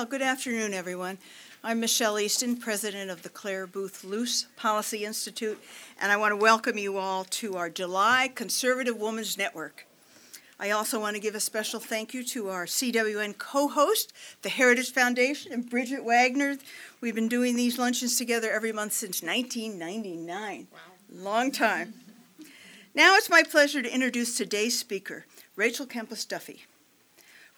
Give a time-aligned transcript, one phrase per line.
[0.00, 1.18] Well, good afternoon, everyone.
[1.62, 5.62] I'm Michelle Easton, president of the Clare Boothe Luce Policy Institute,
[6.00, 9.86] and I want to welcome you all to our July Conservative Women's Network.
[10.58, 14.48] I also want to give a special thank you to our CWN co host, the
[14.48, 16.56] Heritage Foundation, and Bridgett Wagner.
[17.02, 20.68] We've been doing these luncheons together every month since 1999.
[20.72, 20.78] Wow.
[21.12, 21.92] Long time.
[22.94, 25.26] Now it's my pleasure to introduce today's speaker,
[25.56, 26.64] Rachel Campos Duffy.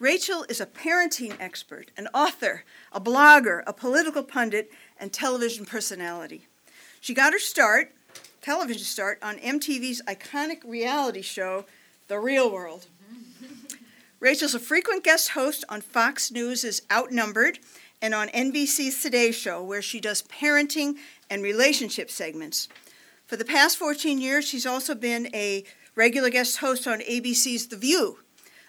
[0.02, 4.68] Rachel is a parenting expert, an author, a blogger, a political pundit,
[4.98, 6.48] and television personality.
[7.00, 7.94] She got her start,
[8.40, 11.66] television start, on MTV's iconic reality show,
[12.08, 12.86] The Real World.
[14.18, 17.60] Rachel's a frequent guest host on Fox News' Outnumbered
[18.02, 20.96] and on NBC's Today Show, where she does parenting
[21.30, 22.66] and relationship segments.
[23.24, 25.62] For the past 14 years, she's also been a
[25.94, 28.18] regular guest host on ABC's The View,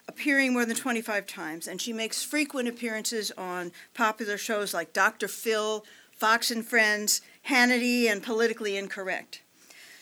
[0.08, 5.28] appearing more than 25 times, and she makes frequent appearances on popular shows like Dr.
[5.28, 9.42] Phil, Fox and Friends, Hannity, and Politically Incorrect.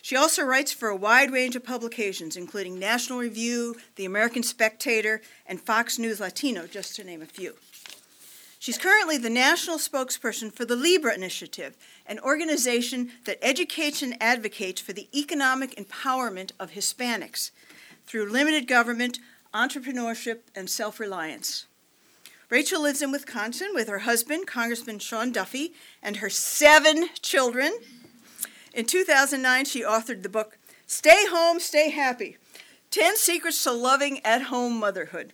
[0.01, 5.21] She also writes for a wide range of publications, including National Review, The American Spectator,
[5.45, 7.55] and Fox News Latino, just to name a few.
[8.57, 14.81] She's currently the national spokesperson for the Libre Initiative, an organization that educates and advocates
[14.81, 17.49] for the economic empowerment of Hispanics
[18.05, 19.19] through limited government,
[19.53, 21.65] entrepreneurship, and self reliance.
[22.49, 27.71] Rachel lives in Wisconsin with her husband, Congressman Sean Duffy, and her seven children.
[28.73, 32.37] In 2009, she authored the book Stay Home, Stay Happy
[32.91, 35.31] 10 Secrets to Loving at Home Motherhood.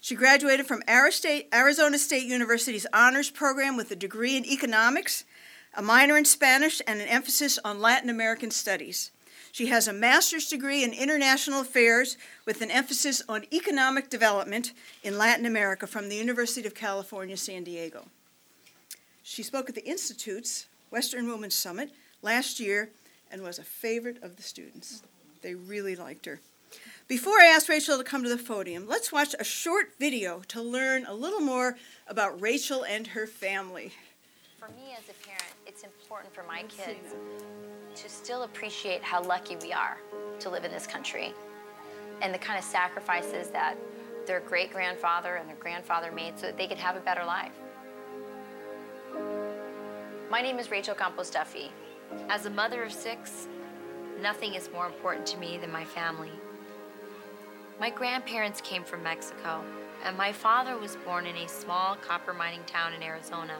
[0.00, 5.24] She graduated from Arizona State University's honors program with a degree in economics,
[5.74, 9.10] a minor in Spanish, and an emphasis on Latin American studies.
[9.52, 15.18] She has a master's degree in international affairs with an emphasis on economic development in
[15.18, 18.06] Latin America from the University of California, San Diego.
[19.22, 21.90] She spoke at the Institute's Western Women's Summit
[22.22, 22.90] last year
[23.30, 25.02] and was a favorite of the students.
[25.42, 26.40] They really liked her.
[27.08, 30.62] Before I ask Rachel to come to the podium, let's watch a short video to
[30.62, 33.92] learn a little more about Rachel and her family.
[34.60, 37.14] For me as a parent, it's important for my kids
[37.94, 39.98] to still appreciate how lucky we are
[40.38, 41.34] to live in this country
[42.22, 43.76] and the kind of sacrifices that
[44.26, 47.52] their great grandfather and their grandfather made so that they could have a better life.
[50.30, 51.72] My name is Rachel Campos Duffy.
[52.28, 53.48] As a mother of six,
[54.20, 56.30] nothing is more important to me than my family.
[57.80, 59.64] My grandparents came from Mexico,
[60.04, 63.56] and my father was born in a small copper mining town in Arizona.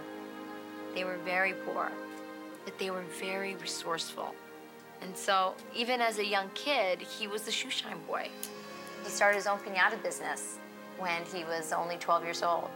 [0.94, 1.90] They were very poor,
[2.64, 4.34] but they were very resourceful.
[5.02, 8.28] And so, even as a young kid, he was the shoeshine boy.
[9.02, 10.58] He started his own pinata business
[10.98, 12.68] when he was only 12 years old.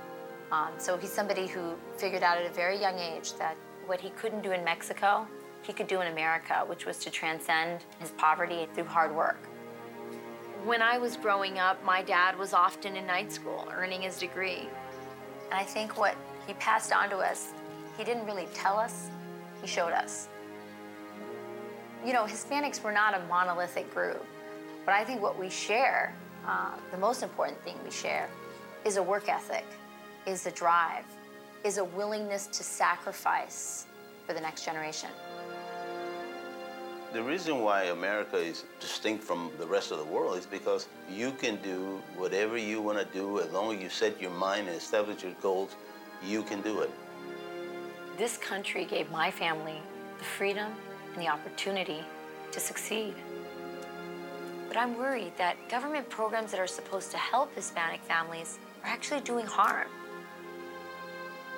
[0.51, 3.57] Um, so, he's somebody who figured out at a very young age that
[3.87, 5.27] what he couldn't do in Mexico,
[5.63, 9.39] he could do in America, which was to transcend his poverty through hard work.
[10.65, 14.69] When I was growing up, my dad was often in night school earning his degree.
[15.51, 16.17] And I think what
[16.47, 17.53] he passed on to us,
[17.99, 19.11] he didn't really tell us,
[19.65, 20.29] he showed us.
[22.05, 24.25] You know, Hispanics were not a monolithic group,
[24.85, 26.15] but I think what we share,
[26.47, 28.29] uh, the most important thing we share,
[28.85, 29.65] is a work ethic,
[30.27, 31.07] is a drive,
[31.65, 33.87] is a willingness to sacrifice
[34.27, 35.09] for the next generation.
[37.15, 41.31] The reason why America is distinct from the rest of the world is because you
[41.31, 44.77] can do whatever you want to do as long as you set your mind and
[44.77, 45.75] establish your goals,
[46.23, 46.91] you can do it.
[48.17, 49.83] This country gave my family
[50.19, 50.73] the freedom
[51.13, 52.05] and the opportunity
[52.53, 53.15] to succeed.
[54.69, 59.21] But I'm worried that government programs that are supposed to help Hispanic families are actually
[59.23, 59.89] doing harm.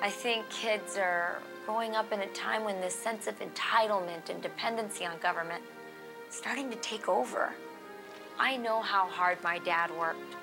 [0.01, 4.41] I think kids are growing up in a time when this sense of entitlement and
[4.41, 5.61] dependency on government
[6.27, 7.53] is starting to take over.
[8.39, 10.35] I know how hard my dad worked.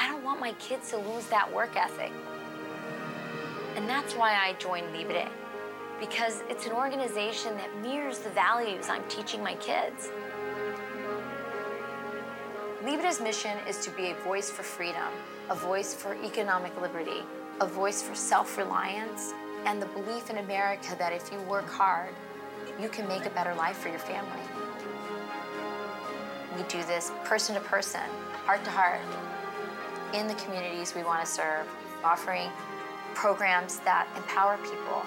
[0.00, 2.12] I don't want my kids to lose that work ethic.
[3.78, 5.30] And that's why I joined Libre,
[6.00, 10.10] because it's an organization that mirrors the values I'm teaching my kids.
[12.84, 15.06] Libre's mission is to be a voice for freedom,
[15.48, 17.22] a voice for economic liberty,
[17.60, 19.32] a voice for self reliance,
[19.64, 22.12] and the belief in America that if you work hard,
[22.82, 24.42] you can make a better life for your family.
[26.56, 28.00] We do this person to person,
[28.44, 28.98] heart to heart,
[30.14, 31.68] in the communities we want to serve,
[32.02, 32.50] offering
[33.14, 35.02] programs that empower people.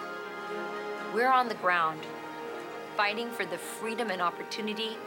[1.13, 2.01] We're on the ground
[2.95, 4.97] fighting for the freedom and opportunity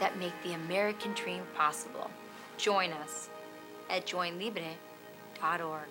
[0.00, 2.10] that make the American dream possible.
[2.56, 3.30] Join us
[3.90, 5.82] at joinlibre.org.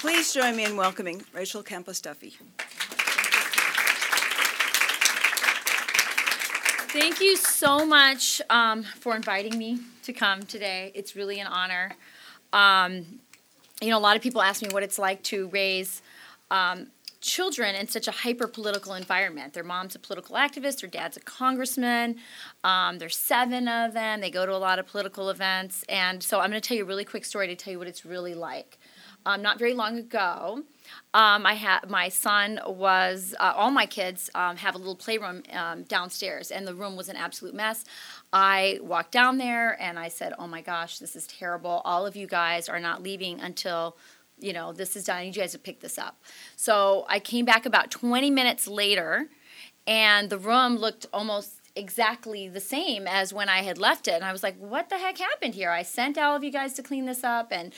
[0.00, 2.36] Please join me in welcoming Rachel Campos Duffy.
[6.92, 10.92] Thank you so much um, for inviting me to come today.
[10.94, 11.92] It's really an honor.
[12.52, 13.18] Um,
[13.80, 16.02] you know, a lot of people ask me what it's like to raise
[16.50, 16.88] um,
[17.22, 19.54] children in such a hyper political environment.
[19.54, 22.16] Their mom's a political activist, their dad's a congressman.
[22.62, 24.20] Um, there's seven of them.
[24.20, 25.86] They go to a lot of political events.
[25.88, 27.88] And so I'm going to tell you a really quick story to tell you what
[27.88, 28.76] it's really like.
[29.24, 30.62] Um, not very long ago,
[31.14, 35.42] um, I had my son was uh, all my kids um, have a little playroom
[35.52, 37.84] um, downstairs, and the room was an absolute mess.
[38.32, 41.82] I walked down there and I said, "Oh my gosh, this is terrible!
[41.84, 43.96] All of you guys are not leaving until."
[44.38, 45.18] You know, this is done.
[45.18, 46.20] I need you guys to pick this up.
[46.56, 49.28] So I came back about 20 minutes later,
[49.86, 54.14] and the room looked almost exactly the same as when I had left it.
[54.14, 55.70] And I was like, what the heck happened here?
[55.70, 57.48] I sent all of you guys to clean this up.
[57.50, 57.72] And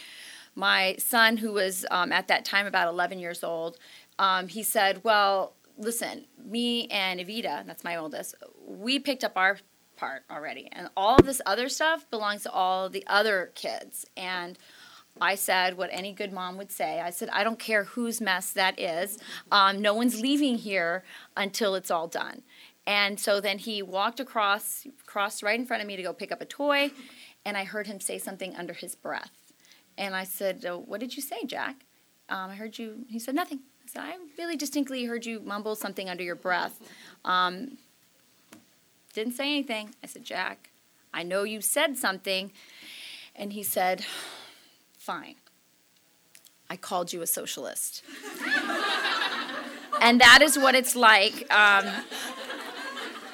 [0.54, 3.78] my son, who was um, at that time about 11 years old,
[4.18, 8.34] um, he said, Well, listen, me and Evita, that's my oldest,
[8.66, 9.58] we picked up our
[9.96, 10.68] part already.
[10.72, 14.06] And all this other stuff belongs to all the other kids.
[14.16, 14.58] And
[15.20, 17.00] I said what any good mom would say.
[17.00, 19.18] I said, I don't care whose mess that is.
[19.52, 21.04] Um, no one's leaving here
[21.36, 22.42] until it's all done.
[22.86, 26.32] And so then he walked across, crossed right in front of me to go pick
[26.32, 26.90] up a toy,
[27.44, 29.30] and I heard him say something under his breath.
[29.96, 31.84] And I said, oh, What did you say, Jack?
[32.28, 33.04] Um, I heard you.
[33.08, 33.60] He said, Nothing.
[33.84, 36.80] I said, I really distinctly heard you mumble something under your breath.
[37.24, 37.78] Um,
[39.12, 39.94] didn't say anything.
[40.02, 40.70] I said, Jack,
[41.12, 42.50] I know you said something.
[43.36, 44.04] And he said,
[44.98, 45.36] Fine.
[46.70, 48.02] I called you a socialist.
[50.00, 51.84] and that is what it's like um,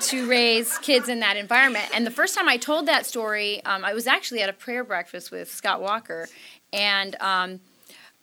[0.00, 1.87] to raise kids in that environment.
[1.94, 4.85] And the first time I told that story, um, I was actually at a prayer
[4.85, 6.29] breakfast with Scott Walker,
[6.73, 7.61] and um,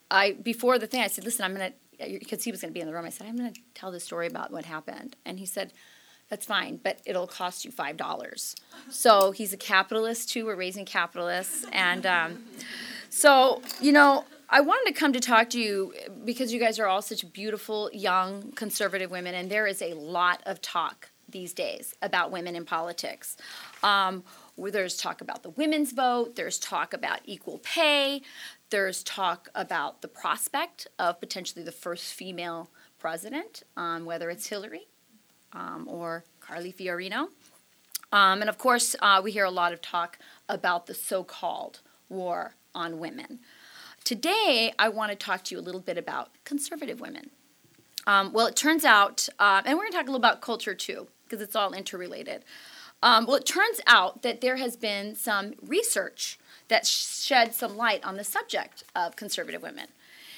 [0.09, 1.73] I before the thing, I said, "Listen, I'm gonna,"
[2.19, 3.05] because he was gonna be in the room.
[3.05, 5.73] I said, "I'm gonna tell the story about what happened," and he said.
[6.29, 8.53] That's fine, but it'll cost you five dollars.
[8.89, 10.45] So he's a capitalist too.
[10.45, 12.43] We're raising capitalists, and um,
[13.09, 15.93] so you know, I wanted to come to talk to you
[16.25, 20.41] because you guys are all such beautiful, young, conservative women, and there is a lot
[20.45, 23.37] of talk these days about women in politics.
[23.83, 24.23] Um,
[24.57, 28.21] there's talk about the women's vote, there's talk about equal pay,
[28.69, 32.69] there's talk about the prospect of potentially the first female
[32.99, 34.87] president, um, whether it's Hillary
[35.53, 37.27] um, or Carly Fiorina.
[38.11, 41.81] Um, and of course, uh, we hear a lot of talk about the so called
[42.09, 43.39] war on women.
[44.03, 47.31] Today, I want to talk to you a little bit about conservative women.
[48.05, 50.73] Um, well, it turns out, uh, and we're going to talk a little about culture
[50.73, 52.43] too, because it's all interrelated.
[53.03, 58.03] Um, well, it turns out that there has been some research that shed some light
[58.03, 59.87] on the subject of conservative women.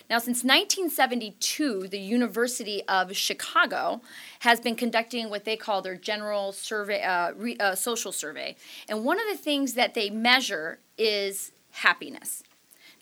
[0.10, 4.02] Now, since 1972, the University of Chicago
[4.40, 8.56] has been conducting what they call their general survey, uh, re, uh, social survey.
[8.88, 12.44] And one of the things that they measure is happiness.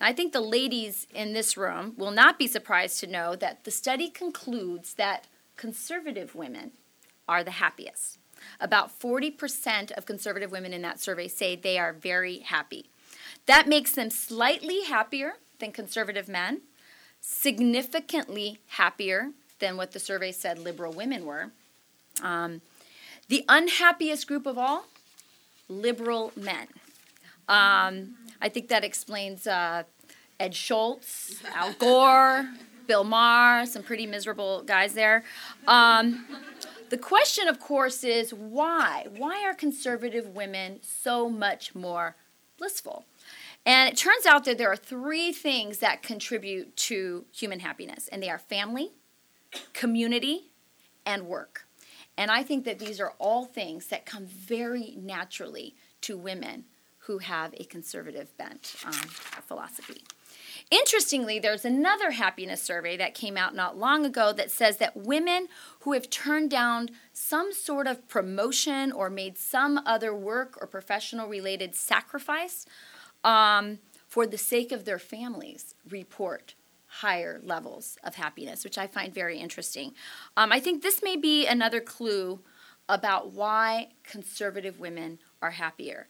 [0.01, 3.63] Now, I think the ladies in this room will not be surprised to know that
[3.63, 6.71] the study concludes that conservative women
[7.27, 8.19] are the happiest.
[8.59, 12.89] About 40% of conservative women in that survey say they are very happy.
[13.45, 16.61] That makes them slightly happier than conservative men,
[17.21, 21.51] significantly happier than what the survey said liberal women were.
[22.21, 22.61] Um,
[23.27, 24.85] the unhappiest group of all,
[25.67, 26.67] liberal men.
[27.47, 29.83] Um, I think that explains uh,
[30.39, 32.49] Ed Schultz, Al Gore,
[32.87, 35.23] Bill Maher, some pretty miserable guys there.
[35.67, 36.25] Um,
[36.89, 39.07] the question, of course, is why?
[39.15, 42.15] Why are conservative women so much more
[42.57, 43.05] blissful?
[43.65, 48.23] And it turns out that there are three things that contribute to human happiness, and
[48.23, 48.91] they are family,
[49.73, 50.51] community,
[51.05, 51.65] and work.
[52.17, 56.65] And I think that these are all things that come very naturally to women
[56.99, 60.03] who have a conservative bent on philosophy.
[60.69, 65.47] Interestingly, there's another happiness survey that came out not long ago that says that women
[65.81, 71.27] who have turned down some sort of promotion or made some other work or professional
[71.27, 72.65] related sacrifice
[73.23, 76.55] um, for the sake of their families report
[76.87, 79.93] higher levels of happiness, which I find very interesting.
[80.35, 82.39] Um, I think this may be another clue
[82.89, 86.07] about why conservative women are happier.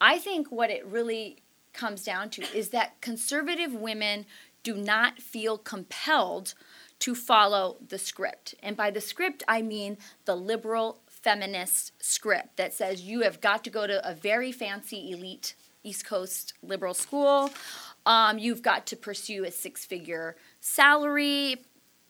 [0.00, 1.38] I think what it really
[1.72, 4.26] comes down to is that conservative women
[4.62, 6.54] do not feel compelled
[7.00, 8.54] to follow the script.
[8.62, 13.64] And by the script, I mean the liberal feminist script that says you have got
[13.64, 17.50] to go to a very fancy elite East Coast liberal school.
[18.04, 21.64] Um, you've got to pursue a six figure salary,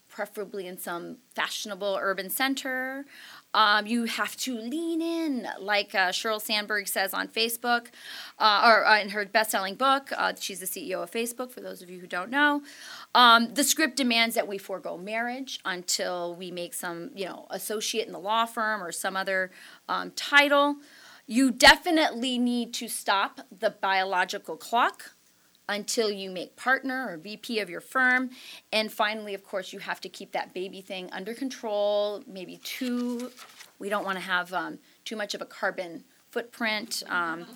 [0.08, 3.04] preferably in some fashionable urban center.
[3.54, 7.86] Um, you have to lean in, like uh, Sheryl Sandberg says on Facebook,
[8.38, 10.10] uh, or uh, in her best-selling book.
[10.16, 11.50] Uh, she's the CEO of Facebook.
[11.50, 12.62] For those of you who don't know,
[13.14, 18.06] um, the script demands that we forego marriage until we make some, you know, associate
[18.06, 19.50] in the law firm or some other
[19.88, 20.76] um, title.
[21.26, 25.12] You definitely need to stop the biological clock
[25.68, 28.30] until you make partner or VP of your firm.
[28.72, 32.22] And finally, of course, you have to keep that baby thing under control.
[32.26, 33.30] Maybe two,
[33.78, 37.02] we don't want to have um, too much of a carbon footprint.
[37.08, 37.46] Um,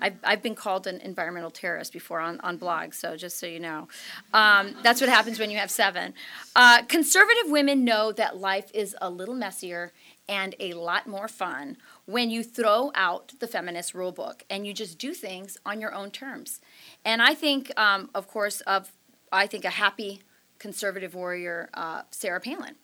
[0.00, 3.60] I've, I've been called an environmental terrorist before on, on blogs, so just so you
[3.60, 3.88] know.
[4.32, 6.14] Um, that's what happens when you have seven.
[6.54, 9.92] Uh, conservative women know that life is a little messier
[10.28, 14.72] and a lot more fun when you throw out the feminist rule book and you
[14.72, 16.60] just do things on your own terms.
[17.04, 18.92] And I think, um, of course, of
[19.32, 20.22] I think a happy
[20.58, 22.76] conservative warrior, uh, Sarah Palin.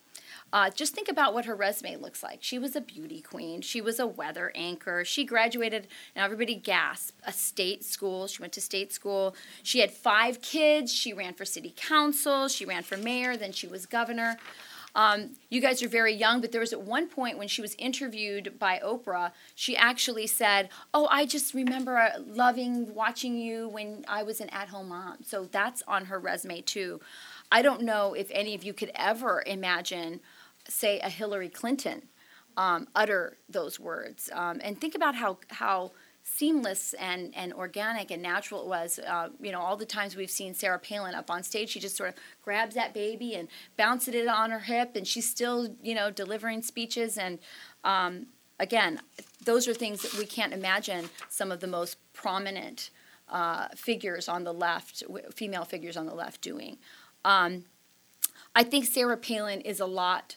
[0.53, 2.39] Uh, just think about what her resume looks like.
[2.41, 3.61] She was a beauty queen.
[3.61, 5.05] She was a weather anchor.
[5.05, 8.29] She graduated, and everybody gasped, a state school.
[8.29, 9.35] She went to state school.
[9.63, 10.93] She had five kids.
[10.93, 12.49] She ran for city council.
[12.49, 13.37] She ran for mayor.
[13.37, 14.37] Then she was governor.
[14.97, 17.75] Um, you guys are very young, but there was at one point when she was
[17.79, 24.07] interviewed by Oprah, she actually said, Oh, I just remember uh, loving watching you when
[24.09, 25.19] I was an at home mom.
[25.23, 27.01] So that's on her resume too.
[27.53, 30.21] I don't know if any of you could ever imagine,
[30.67, 32.09] say, a Hillary Clinton
[32.57, 34.31] um, utter those words.
[34.33, 35.93] Um, and think about how, how
[36.37, 38.99] seamless and, and organic and natural it was.
[38.99, 41.97] Uh, you know, all the times we've seen Sarah Palin up on stage, she just
[41.97, 45.95] sort of grabs that baby and bounces it on her hip, and she's still, you
[45.95, 47.17] know, delivering speeches.
[47.17, 47.39] And
[47.85, 48.27] um,
[48.61, 49.01] again,
[49.45, 52.91] those are things that we can't imagine some of the most prominent
[53.29, 55.03] uh, figures on the left,
[55.35, 56.77] female figures on the left, doing.
[57.25, 57.65] Um,
[58.55, 60.37] I think Sarah Palin is a lot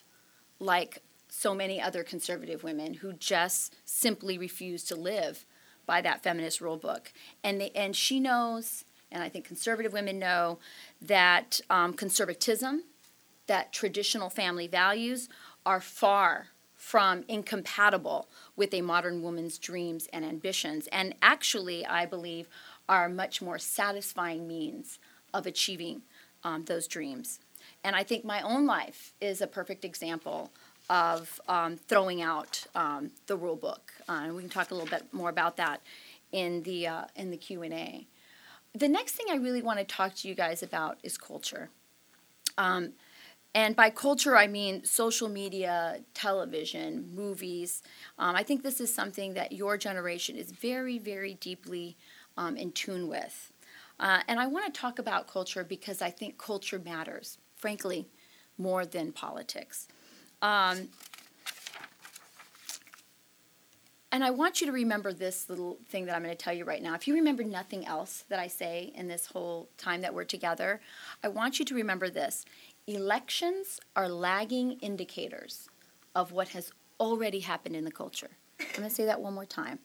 [0.60, 5.46] like so many other conservative women who just simply refuse to live
[5.90, 7.12] by that feminist rule book.
[7.44, 10.60] And, they, and she knows, and I think conservative women know,
[11.02, 12.84] that um, conservatism,
[13.48, 15.30] that traditional family values
[15.66, 22.48] are far from incompatible with a modern woman's dreams and ambitions, and actually, I believe,
[22.88, 25.00] are much more satisfying means
[25.34, 26.04] of achieving
[26.44, 27.40] um, those dreams.
[27.84, 30.52] And I think my own life is a perfect example
[30.90, 33.94] of um, throwing out um, the rule book.
[34.08, 35.82] Uh, and we can talk a little bit more about that
[36.32, 38.08] in the uh, in the Q and A.
[38.74, 41.70] The next thing I really want to talk to you guys about is culture.
[42.58, 42.94] Um,
[43.56, 47.82] and by culture, I mean social media, television, movies.
[48.20, 51.98] Um, I think this is something that your generation is very, very deeply
[52.38, 53.52] um, in tune with.
[54.00, 58.08] Uh, and I want to talk about culture because I think culture matters, frankly,
[58.58, 59.88] more than politics.
[60.42, 60.90] Um,
[64.12, 66.66] and I want you to remember this little thing that I'm going to tell you
[66.66, 66.96] right now.
[66.96, 70.82] If you remember nothing else that I say in this whole time that we're together,
[71.24, 72.44] I want you to remember this.
[72.88, 75.70] Elections are lagging indicators
[76.16, 78.32] of what has already happened in the culture.
[78.60, 79.80] I'm going to say that one more time.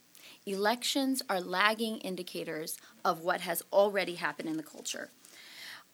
[0.46, 5.10] Elections are lagging indicators of what has already happened in the culture.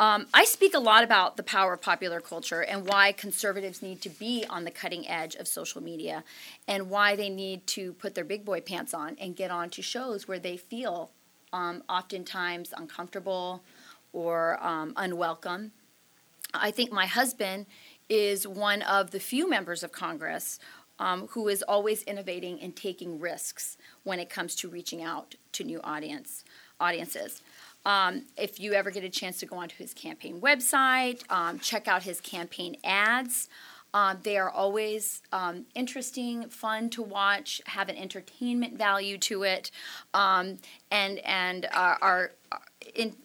[0.01, 4.01] Um, I speak a lot about the power of popular culture and why conservatives need
[4.01, 6.25] to be on the cutting edge of social media
[6.67, 9.83] and why they need to put their big boy pants on and get on to
[9.83, 11.11] shows where they feel
[11.53, 13.63] um, oftentimes uncomfortable
[14.15, 15.73] or um, unwelcome.
[16.55, 17.67] I think my husband
[18.09, 20.59] is one of the few members of Congress
[20.99, 25.63] um, who is always innovating and taking risks when it comes to reaching out to
[25.63, 26.43] new audience
[26.81, 27.43] audiences.
[27.87, 31.89] Um, if you ever get a chance to go onto his campaign website, um, check
[31.89, 33.49] out his campaign ads.
[33.93, 39.71] Um, they are always um, interesting, fun to watch, have an entertainment value to it,
[40.15, 40.59] um,
[40.91, 42.33] and and are, are,
[42.95, 43.17] in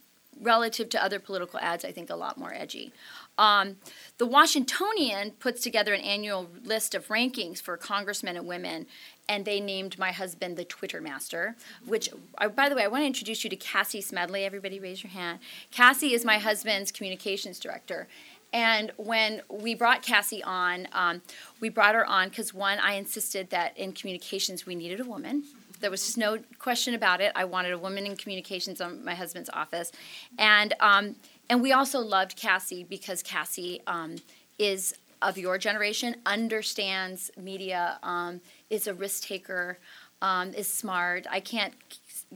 [0.42, 2.92] relative to other political ads, I think a lot more edgy.
[3.38, 3.78] Um,
[4.18, 8.88] the Washingtonian puts together an annual list of rankings for congressmen and women,
[9.28, 11.56] and they named my husband the Twitter master.
[11.86, 14.46] Which, uh, by the way, I want to introduce you to Cassie Smedile.
[14.46, 15.40] Everybody, raise your hand.
[15.72, 18.08] Cassie is my husband's communications director.
[18.54, 21.22] And when we brought Cassie on, um,
[21.60, 25.44] we brought her on because one, I insisted that in communications we needed a woman.
[25.82, 27.34] There was just no question about it.
[27.36, 29.92] I wanted a woman in communications on my husband's office,
[30.40, 31.18] and um,
[31.50, 34.16] and we also loved Cassie because Cassie um,
[34.58, 39.80] is of your generation, understands media, um, is a risk taker,
[40.22, 41.26] um, is smart.
[41.30, 41.74] I can't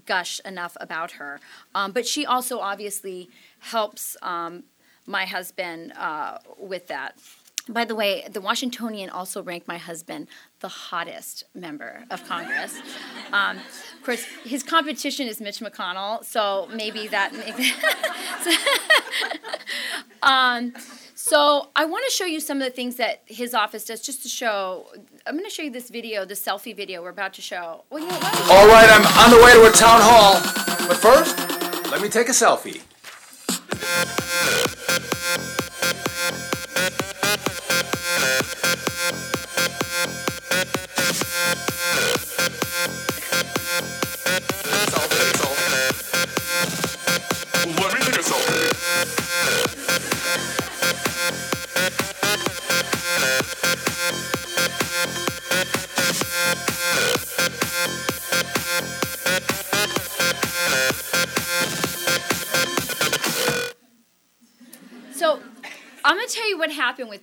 [0.05, 1.39] gush enough about her.
[1.75, 3.29] Um, but she also obviously
[3.59, 4.63] helps um,
[5.05, 7.15] my husband uh, with that.
[7.67, 10.27] By the way, the Washingtonian also ranked my husband
[10.59, 12.81] the hottest member of Congress.
[13.31, 17.75] Um, of course, his competition is Mitch McConnell, so maybe that makes.
[20.23, 20.73] um,
[21.19, 24.23] so I want to show you some of the things that his office does, just
[24.23, 24.87] to show.
[25.27, 27.83] I'm going to show you this video, the selfie video we're about to show.
[27.89, 28.15] Well, you know?
[28.15, 30.39] All right, I'm on the way to a town hall.
[30.87, 31.37] But first,
[31.91, 32.81] let me take a selfie.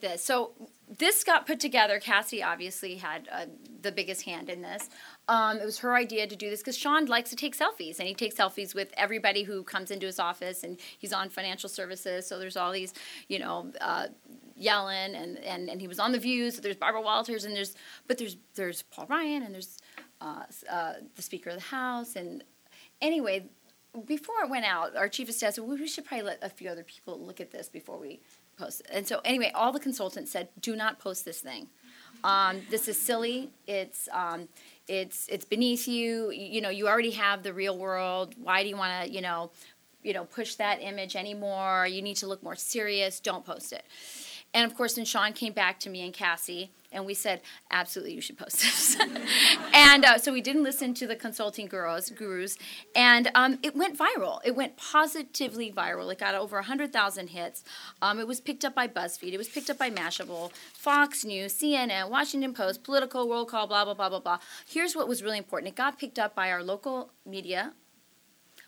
[0.07, 0.23] This.
[0.25, 0.53] So
[0.89, 1.99] this got put together.
[1.99, 3.47] Cassie obviously had uh,
[3.83, 4.89] the biggest hand in this.
[5.29, 8.07] Um, it was her idea to do this because Sean likes to take selfies, and
[8.07, 12.27] he takes selfies with everybody who comes into his office, and he's on financial services.
[12.27, 12.95] So there's all these,
[13.29, 14.07] you know, uh,
[14.57, 16.51] yelling, and, and and he was on the View.
[16.51, 17.75] So there's Barbara Walters, and there's
[18.07, 19.79] but there's there's Paul Ryan, and there's
[20.21, 22.45] uh, uh, the Speaker of the House, and
[23.01, 23.47] anyway,
[24.05, 26.49] before it went out, our chief of staff said, well, we should probably let a
[26.49, 28.21] few other people look at this before we
[28.57, 28.83] post.
[28.91, 31.69] And so, anyway, all the consultants said, do not post this thing.
[32.25, 33.51] Um, this is silly.
[33.67, 34.49] It's um,
[34.89, 36.31] it's it's beneath you.
[36.31, 38.35] You know, you already have the real world.
[38.43, 39.51] Why do you want to, you know,
[40.03, 41.87] you know, push that image anymore?
[41.87, 43.21] You need to look more serious.
[43.21, 43.85] Don't post it.
[44.55, 48.15] And of course, then Sean came back to me and Cassie, and we said, absolutely,
[48.15, 48.97] you should post this.
[49.75, 52.57] and uh, so we didn't listen to the consulting gurus, gurus
[52.95, 54.41] and um, it went viral.
[54.45, 56.11] It went positively viral.
[56.11, 57.65] It got over 100,000 hits.
[58.01, 59.33] Um, it was picked up by BuzzFeed.
[59.33, 63.85] It was picked up by Mashable, Fox News, CNN, Washington Post, Politico, Roll Call, blah,
[63.85, 64.39] blah, blah, blah, blah.
[64.67, 67.75] Here's what was really important it got picked up by our local media,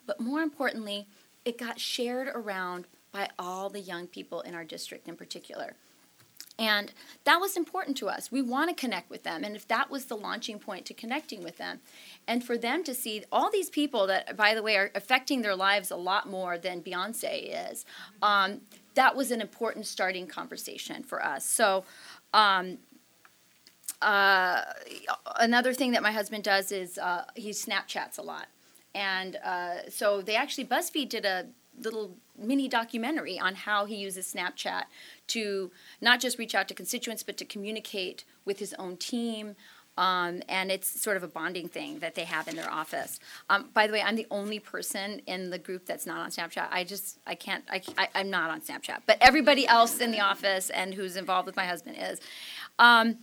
[0.05, 1.07] but more importantly,
[1.45, 5.75] it got shared around by all the young people in our district in particular.
[6.59, 6.91] And
[7.23, 8.33] that was important to us.
[8.33, 9.45] We want to connect with them.
[9.45, 11.79] And if that was the launching point to connecting with them,
[12.27, 15.55] and for them to see all these people that, by the way, are affecting their
[15.55, 17.85] lives a lot more than Beyonce is,
[18.21, 18.59] um,
[18.95, 21.45] that was an important starting conversation for us.
[21.45, 21.85] So,
[22.33, 22.79] um,
[24.01, 24.63] uh,
[25.37, 28.47] another thing that my husband does is uh, he Snapchats a lot.
[28.93, 31.47] And uh, so they actually, BuzzFeed did a
[31.81, 34.83] little mini documentary on how he uses Snapchat
[35.27, 39.55] to not just reach out to constituents, but to communicate with his own team.
[39.97, 43.19] Um, and it's sort of a bonding thing that they have in their office.
[43.49, 46.69] Um, by the way, I'm the only person in the group that's not on Snapchat.
[46.71, 49.01] I just, I can't, I, I, I'm not on Snapchat.
[49.05, 52.21] But everybody else in the office and who's involved with my husband is.
[52.77, 53.17] Um,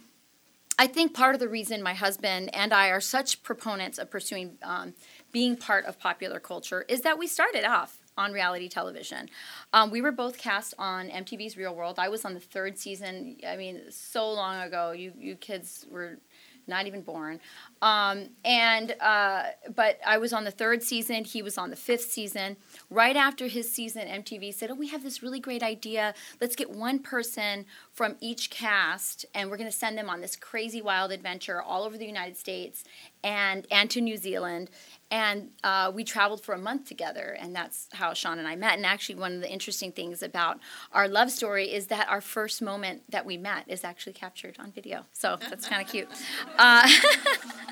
[0.78, 4.58] I think part of the reason my husband and I are such proponents of pursuing
[4.62, 4.92] um,
[5.32, 9.28] being part of popular culture is that we started off on reality television.
[9.72, 11.98] Um, we were both cast on MTV's Real World.
[11.98, 13.36] I was on the third season.
[13.46, 14.92] I mean, so long ago.
[14.92, 16.18] You you kids were
[16.66, 17.40] not even born.
[17.82, 21.24] Um, and uh, but I was on the third season.
[21.24, 22.56] He was on the fifth season.
[22.88, 26.14] Right after his season, MTV said, "Oh, we have this really great idea.
[26.40, 30.36] Let's get one person from each cast, and we're going to send them on this
[30.36, 32.84] crazy wild adventure all over the United States
[33.22, 34.70] and and to New Zealand."
[35.08, 38.76] And uh, we traveled for a month together, and that's how Sean and I met.
[38.76, 40.58] And actually, one of the interesting things about
[40.90, 44.72] our love story is that our first moment that we met is actually captured on
[44.72, 45.06] video.
[45.12, 46.08] So that's kind of cute.
[46.58, 46.88] Uh,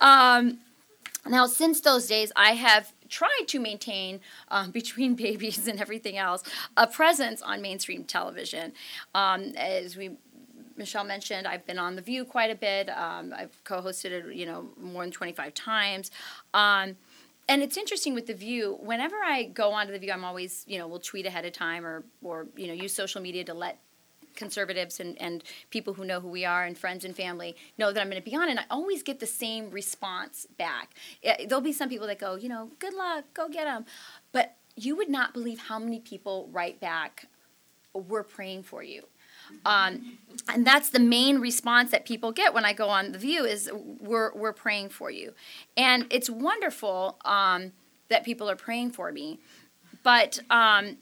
[0.00, 0.58] um,
[1.28, 6.42] now, since those days, I have tried to maintain, um, between babies and everything else,
[6.76, 8.72] a presence on mainstream television.
[9.14, 10.16] Um, as we
[10.76, 12.90] Michelle mentioned, I've been on The View quite a bit.
[12.90, 16.10] Um, I've co-hosted it, you know, more than 25 times.
[16.52, 16.96] Um,
[17.48, 20.78] and it's interesting with The View, whenever I go onto The View, I'm always, you
[20.78, 23.78] know, we'll tweet ahead of time or, or you know, use social media to let
[24.36, 28.00] conservatives and, and people who know who we are and friends and family know that
[28.00, 28.48] I'm going to be on.
[28.48, 30.90] And I always get the same response back.
[31.22, 33.86] It, there'll be some people that go, you know, good luck, go get them.
[34.32, 37.26] But you would not believe how many people write back,
[37.94, 39.04] we're praying for you.
[39.64, 40.18] Um,
[40.48, 43.70] and that's the main response that people get when I go on the View is
[44.00, 45.34] we're we're praying for you,
[45.76, 47.70] and it's wonderful um,
[48.08, 49.38] that people are praying for me,
[50.02, 50.96] but um,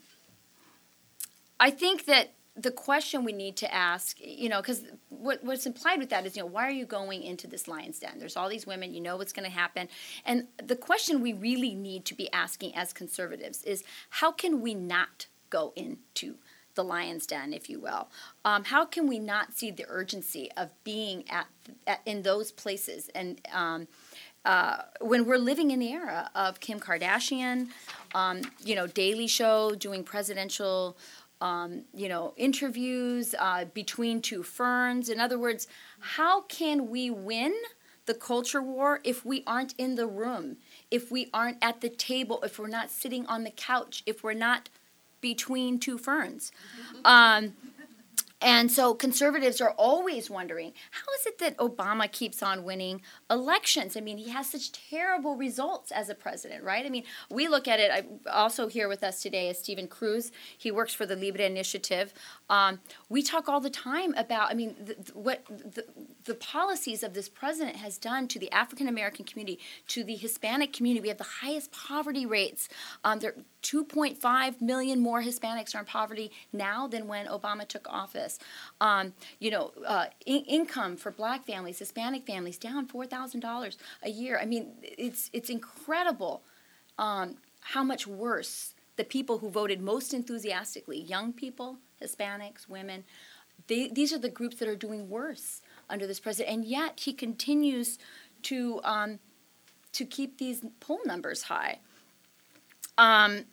[1.59, 5.99] I think that the question we need to ask, you know, because what, what's implied
[5.99, 8.19] with that is, you know, why are you going into this lion's den?
[8.19, 9.89] There's all these women, you know what's going to happen.
[10.25, 14.73] And the question we really need to be asking as conservatives is how can we
[14.75, 16.37] not go into
[16.77, 18.09] the lion's den, if you will.
[18.45, 21.47] Um, how can we not see the urgency of being at,
[21.87, 23.89] at in those places and um,
[24.45, 27.69] uh, when we're living in the era of Kim Kardashian,
[28.15, 30.99] um, you know, Daily Show doing presidential,
[31.41, 35.09] um, you know, interviews uh, between two ferns.
[35.09, 35.67] In other words,
[36.01, 37.55] how can we win
[38.07, 40.57] the culture war if we aren't in the room,
[40.91, 44.35] if we aren't at the table, if we're not sitting on the couch, if we're
[44.35, 44.69] not
[45.21, 46.53] between two ferns?
[47.05, 47.55] Um,
[48.45, 53.97] and so conservatives are always wondering how is it that Obama keeps on winning elections?
[53.97, 56.85] I mean, he has such terrible results as a president, right?
[56.85, 57.91] I mean, we look at it.
[57.91, 60.31] I, also here with us today is Stephen Cruz.
[60.59, 62.13] He works for the Libre Initiative.
[62.51, 65.87] Um, we talk all the time about, I mean, the, the, what the,
[66.25, 70.75] the policies of this president has done to the African American community, to the Hispanic
[70.75, 71.01] community.
[71.01, 72.69] We have the highest poverty rates.
[73.05, 78.34] Um, there 2.5 million more Hispanics are in poverty now than when Obama took office.
[78.81, 83.79] Um, you know, uh, in- income for Black families, Hispanic families down four thousand dollars
[84.03, 84.39] a year.
[84.41, 86.43] I mean, it's it's incredible
[86.99, 93.05] um, how much worse the people who voted most enthusiastically, young people, Hispanics, women,
[93.67, 97.13] they, these are the groups that are doing worse under this president, and yet he
[97.13, 97.99] continues
[98.43, 99.19] to um,
[99.93, 101.79] to keep these poll numbers high.
[102.99, 103.45] Um,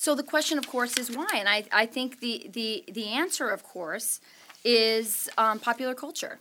[0.00, 3.48] so the question, of course, is why, and I, I think the, the, the answer,
[3.48, 4.20] of course,
[4.62, 6.38] is um, popular culture.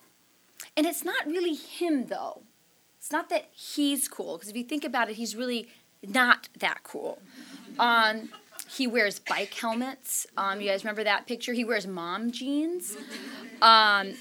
[0.75, 2.43] And it's not really him, though.
[2.99, 5.69] It's not that he's cool, because if you think about it, he's really
[6.07, 7.17] not that cool.
[7.79, 8.29] Um,
[8.69, 10.27] he wears bike helmets.
[10.37, 11.53] Um, you guys remember that picture?
[11.53, 12.95] He wears mom jeans.
[13.59, 14.13] Um,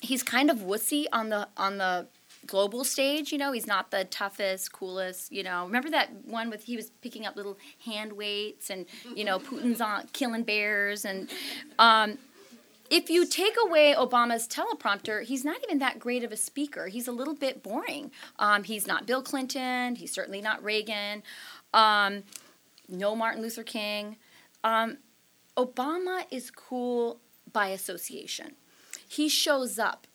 [0.00, 2.06] he's kind of wussy on the on the
[2.46, 3.32] global stage.
[3.32, 5.32] You know, he's not the toughest, coolest.
[5.32, 9.24] You know, remember that one with he was picking up little hand weights and you
[9.24, 11.28] know Putin's on killing bears and.
[11.78, 12.18] Um,
[12.90, 16.88] if you take away Obama's teleprompter, he's not even that great of a speaker.
[16.88, 18.10] He's a little bit boring.
[18.36, 19.94] Um, he's not Bill Clinton.
[19.94, 21.22] He's certainly not Reagan.
[21.72, 22.24] Um,
[22.88, 24.16] no Martin Luther King.
[24.64, 24.98] Um,
[25.56, 27.20] Obama is cool
[27.52, 28.56] by association.
[29.08, 30.06] He shows up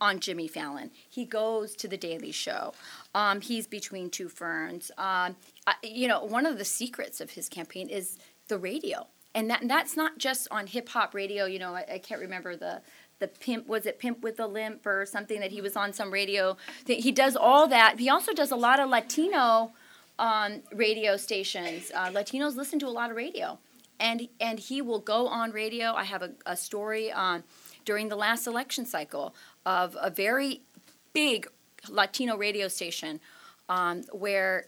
[0.00, 0.90] on Jimmy Fallon.
[1.08, 2.72] He goes to the Daily Show.
[3.14, 4.90] Um, he's between two ferns.
[4.96, 5.36] Um,
[5.66, 9.60] I, you know, one of the secrets of his campaign is the radio, and that
[9.62, 11.44] and that's not just on hip hop radio.
[11.44, 12.82] You know, I, I can't remember the
[13.20, 16.10] the pimp was it pimp with a limp or something that he was on some
[16.10, 16.56] radio.
[16.86, 18.00] He does all that.
[18.00, 19.72] He also does a lot of Latino
[20.18, 21.92] um, radio stations.
[21.94, 23.58] Uh, Latinos listen to a lot of radio,
[24.00, 25.92] and and he will go on radio.
[25.92, 27.44] I have a, a story on
[27.84, 30.62] during the last election cycle of a very
[31.12, 31.48] big
[31.88, 33.20] Latino radio station
[33.68, 34.66] um, where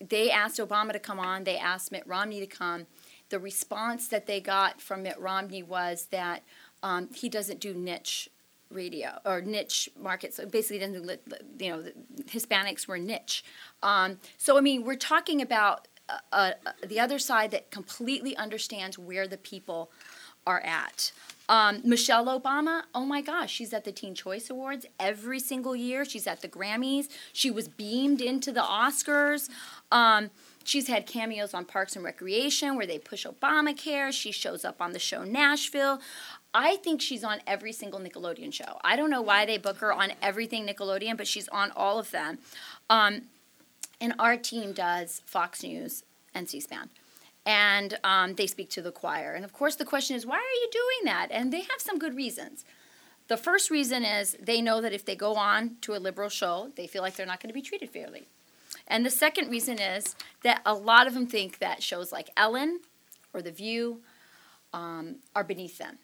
[0.00, 2.86] they asked Obama to come on, they asked Mitt Romney to come.
[3.28, 6.42] The response that they got from Mitt Romney was that
[6.82, 8.28] um, he doesn't do niche
[8.70, 10.36] radio or niche markets.
[10.36, 11.20] So basically, doesn't
[11.58, 11.84] you know
[12.24, 13.44] Hispanics were niche.
[13.82, 16.52] Um, so I mean, we're talking about uh, uh,
[16.86, 19.90] the other side that completely understands where the people
[20.46, 21.12] are at.
[21.48, 26.04] Um, Michelle Obama, oh my gosh, she's at the Teen Choice Awards every single year.
[26.04, 27.08] She's at the Grammys.
[27.32, 29.48] She was beamed into the Oscars.
[29.92, 30.30] Um,
[30.64, 34.12] she's had cameos on Parks and Recreation where they push Obamacare.
[34.12, 36.00] She shows up on the show Nashville.
[36.52, 38.78] I think she's on every single Nickelodeon show.
[38.82, 42.10] I don't know why they book her on everything Nickelodeon, but she's on all of
[42.10, 42.38] them.
[42.90, 43.22] Um,
[44.00, 46.02] and our team does Fox News
[46.34, 46.90] and C SPAN
[47.46, 49.32] and um, they speak to the choir.
[49.34, 51.28] And of course, the question is, why are you doing that?
[51.30, 52.64] And they have some good reasons.
[53.28, 56.72] The first reason is they know that if they go on to a liberal show,
[56.76, 58.26] they feel like they're not going to be treated fairly.
[58.88, 62.80] And the second reason is that a lot of them think that shows like Ellen
[63.32, 64.02] or The View
[64.72, 65.98] um, are beneath them.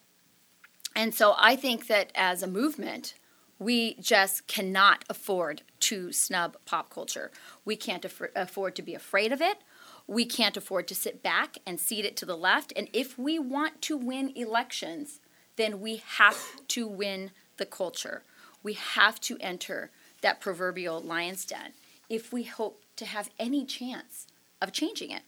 [0.95, 3.15] And so I think that as a movement,
[3.59, 7.31] we just cannot afford to snub pop culture.
[7.65, 9.59] We can't aff- afford to be afraid of it.
[10.07, 12.73] We can't afford to sit back and cede it to the left.
[12.77, 15.21] And if we want to win elections,
[15.57, 18.23] then we have to win the culture.
[18.63, 21.73] We have to enter that proverbial lion's den
[22.09, 24.27] if we hope to have any chance
[24.61, 25.23] of changing it.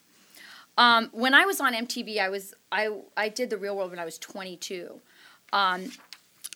[0.76, 3.98] Um, when I was on MTV, I was I I did the Real World when
[3.98, 5.00] I was 22,
[5.52, 5.90] um,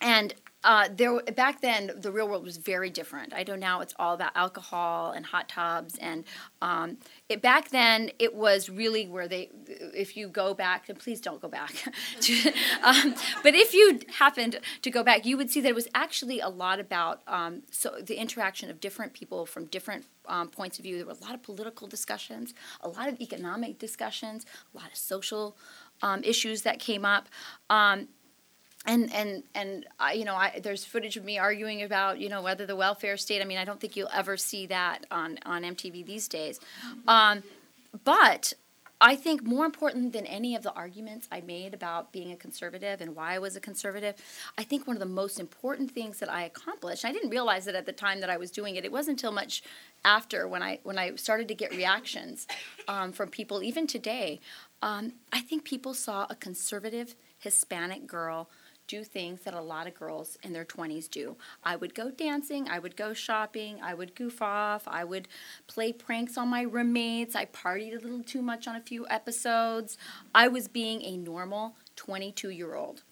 [0.00, 3.32] and uh, there back then the real world was very different.
[3.32, 6.24] I know now it's all about alcohol and hot tubs, and
[6.60, 9.50] um, it, back then it was really where they.
[9.68, 11.72] If you go back, and please don't go back,
[12.20, 15.88] to, um, but if you happened to go back, you would see that it was
[15.94, 20.78] actually a lot about um, so the interaction of different people from different um, points
[20.78, 20.96] of view.
[20.96, 24.44] There were a lot of political discussions, a lot of economic discussions,
[24.74, 25.56] a lot of social
[26.02, 27.28] um, issues that came up.
[28.86, 32.42] And and and I, you know, I, there's footage of me arguing about you know
[32.42, 33.42] whether the welfare state.
[33.42, 36.60] I mean, I don't think you'll ever see that on on MTV these days.
[37.06, 37.42] Um,
[38.04, 38.54] but
[39.00, 43.00] I think more important than any of the arguments I made about being a conservative
[43.00, 44.16] and why I was a conservative,
[44.56, 47.04] I think one of the most important things that I accomplished.
[47.04, 48.84] I didn't realize it at the time that I was doing it.
[48.84, 49.62] It wasn't until much
[50.04, 52.48] after when I when I started to get reactions
[52.88, 54.40] um, from people, even today.
[54.82, 58.48] Um, I think people saw a conservative Hispanic girl
[58.88, 61.36] do things that a lot of girls in their 20s do.
[61.62, 65.28] I would go dancing, I would go shopping, I would goof off, I would
[65.68, 69.96] play pranks on my roommates, I partied a little too much on a few episodes.
[70.34, 73.02] I was being a normal 22 year old.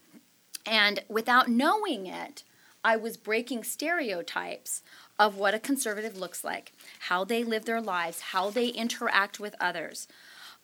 [0.65, 2.43] And without knowing it,
[2.83, 4.83] I was breaking stereotypes
[5.19, 9.55] of what a conservative looks like, how they live their lives, how they interact with
[9.61, 10.09] others.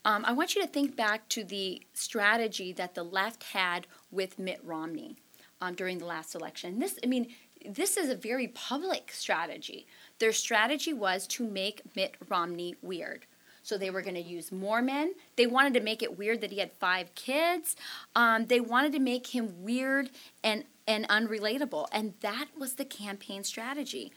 [0.04, 4.38] Um, I want you to think back to the strategy that the left had with
[4.38, 5.16] Mitt Romney
[5.60, 6.80] um, during the last election.
[6.80, 7.28] This, I mean,
[7.64, 9.86] this is a very public strategy.
[10.18, 13.26] Their strategy was to make Mitt Romney weird.
[13.62, 15.14] So they were going to use more men.
[15.36, 17.76] They wanted to make it weird that he had five kids.
[18.16, 20.10] Um, they wanted to make him weird
[20.42, 24.12] and and unrelatable, and that was the campaign strategy.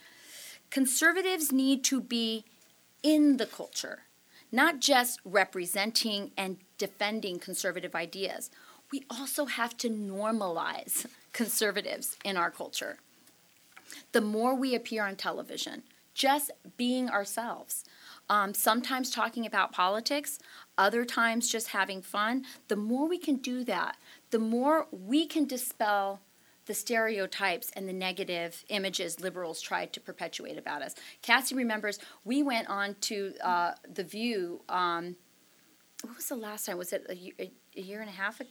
[0.68, 2.44] Conservatives need to be
[3.04, 4.05] in the culture
[4.56, 8.50] not just representing and defending conservative ideas.
[8.90, 12.96] We also have to normalize conservatives in our culture.
[14.12, 15.82] The more we appear on television,
[16.14, 17.84] just being ourselves,
[18.30, 20.38] um, sometimes talking about politics,
[20.78, 23.98] other times just having fun, the more we can do that,
[24.30, 26.20] the more we can dispel
[26.66, 30.94] the stereotypes and the negative images liberals tried to perpetuate about us.
[31.22, 34.60] Cassie remembers we went on to uh, The View.
[34.68, 35.16] Um,
[36.02, 36.76] what was the last time?
[36.76, 38.40] Was it a, a, year and a half?
[38.40, 38.50] Ago?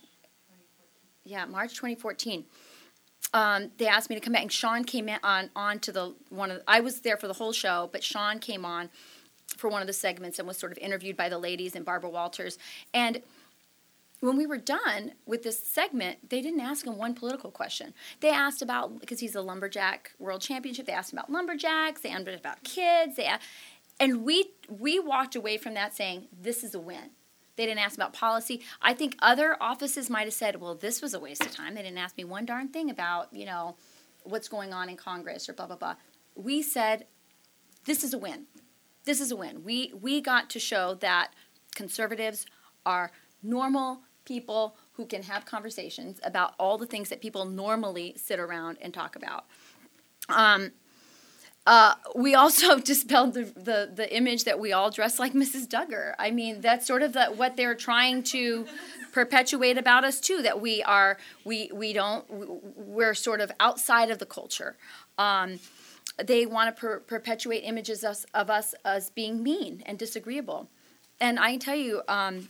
[1.23, 2.45] Yeah, March 2014.
[3.33, 6.51] Um, they asked me to come back, and Sean came on on to the one
[6.51, 6.61] of.
[6.67, 8.89] I was there for the whole show, but Sean came on
[9.57, 12.09] for one of the segments and was sort of interviewed by the ladies and Barbara
[12.09, 12.57] Walters.
[12.93, 13.21] And
[14.19, 17.93] when we were done with this segment, they didn't ask him one political question.
[18.21, 20.85] They asked about because he's a lumberjack world championship.
[20.85, 22.01] They asked about lumberjacks.
[22.01, 23.17] They asked about kids.
[23.17, 23.43] They asked,
[23.99, 27.11] and we we walked away from that saying this is a win.
[27.55, 28.61] They didn't ask about policy.
[28.81, 31.75] I think other offices might have said, "Well, this was a waste of time.
[31.75, 33.75] They didn't ask me one darn thing about you know
[34.23, 35.95] what's going on in Congress or blah blah blah."
[36.35, 37.05] We said,
[37.85, 38.47] "This is a win.
[39.03, 39.63] This is a win.
[39.63, 41.33] We we got to show that
[41.75, 42.45] conservatives
[42.85, 43.11] are
[43.45, 48.77] normal people who can have conversations about all the things that people normally sit around
[48.81, 49.45] and talk about.
[50.29, 50.71] Um,
[51.67, 55.67] uh, we also dispelled the, the, the image that we all dress like Mrs.
[55.67, 56.13] Duggar.
[56.19, 58.65] I mean, that's sort of the, what they're trying to
[59.11, 60.41] perpetuate about us too.
[60.41, 64.75] That we are we we don't we're sort of outside of the culture.
[65.17, 65.59] Um,
[66.23, 70.69] they want to per- perpetuate images of, of, us as being mean and disagreeable.
[71.19, 72.49] And I tell you, um,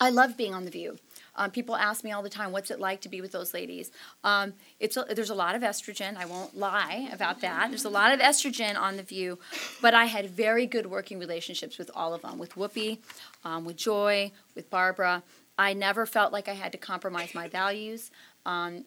[0.00, 0.98] I love being on The View.
[1.34, 3.92] Um, people ask me all the time, what's it like to be with those ladies?
[4.24, 6.16] Um, it's a, there's a lot of estrogen.
[6.16, 7.68] I won't lie about that.
[7.68, 9.38] There's a lot of estrogen on The View,
[9.80, 12.98] but I had very good working relationships with all of them, with Whoopi,
[13.44, 15.22] um, with Joy, with Barbara.
[15.56, 18.10] I never felt like I had to compromise my values.
[18.44, 18.84] Um,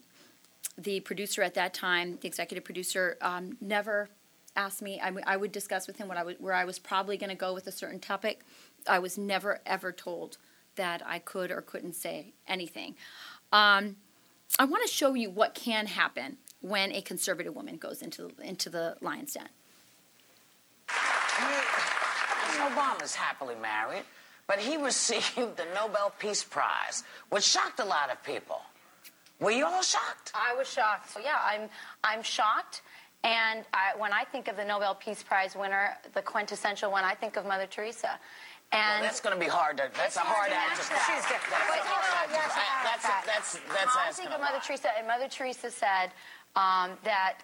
[0.78, 4.10] the producer at that time, the executive producer, um, never
[4.56, 5.00] asked me.
[5.00, 7.30] I, w- I would discuss with him what I w- where I was probably going
[7.30, 8.42] to go with a certain topic.
[8.88, 10.38] I was never ever told
[10.76, 12.96] that I could or couldn't say anything.
[13.52, 13.98] Um,
[14.60, 18.44] I want to show you what can happen when a conservative woman goes into the,
[18.44, 19.50] into the lion's den.
[20.88, 24.04] President Obama's happily married,
[24.48, 28.62] but he received the Nobel Peace Prize, which shocked a lot of people.
[29.40, 30.32] Were you all shocked?
[30.36, 31.10] I was shocked.
[31.10, 31.70] So yeah, I'm
[32.04, 32.84] I'm shocked.
[33.24, 37.14] And I, when I think of the Nobel Peace Prize winner, the quintessential one, I
[37.14, 38.20] think of Mother Teresa.
[38.74, 39.78] And well, that's going to be hard.
[39.78, 41.18] To, that's a hard act to crack.
[41.18, 41.42] She's good.
[42.32, 46.12] That's, that's, that's, that's, I think of Mother Teresa, and Mother Teresa said
[46.56, 47.40] um, that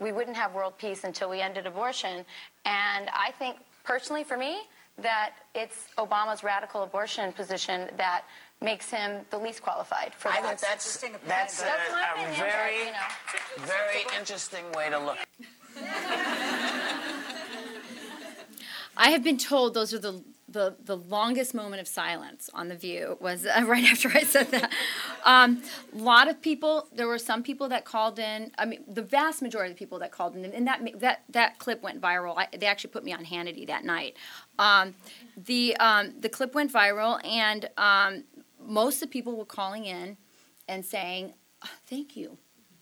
[0.00, 2.24] we wouldn't have world peace until we ended abortion.
[2.64, 4.62] And I think, personally, for me,
[4.98, 8.24] that it's Obama's radical abortion position that
[8.60, 10.58] makes him the least qualified for I that.
[10.58, 13.66] think that's that's, a, That's my a opinion, very you know.
[13.66, 15.18] very interesting way to look.
[18.96, 20.22] I have been told those are the
[20.54, 24.50] the, the longest moment of silence on the View was uh, right after I said
[24.52, 24.72] that.
[25.26, 25.62] A um,
[25.92, 26.88] lot of people.
[26.94, 28.52] There were some people that called in.
[28.56, 31.58] I mean, the vast majority of the people that called in, and that that that
[31.58, 32.34] clip went viral.
[32.38, 34.16] I, they actually put me on Hannity that night.
[34.58, 34.94] Um,
[35.36, 38.24] the um, the clip went viral, and um,
[38.64, 40.16] most of the people were calling in
[40.68, 42.38] and saying, "Oh, "Thank you,"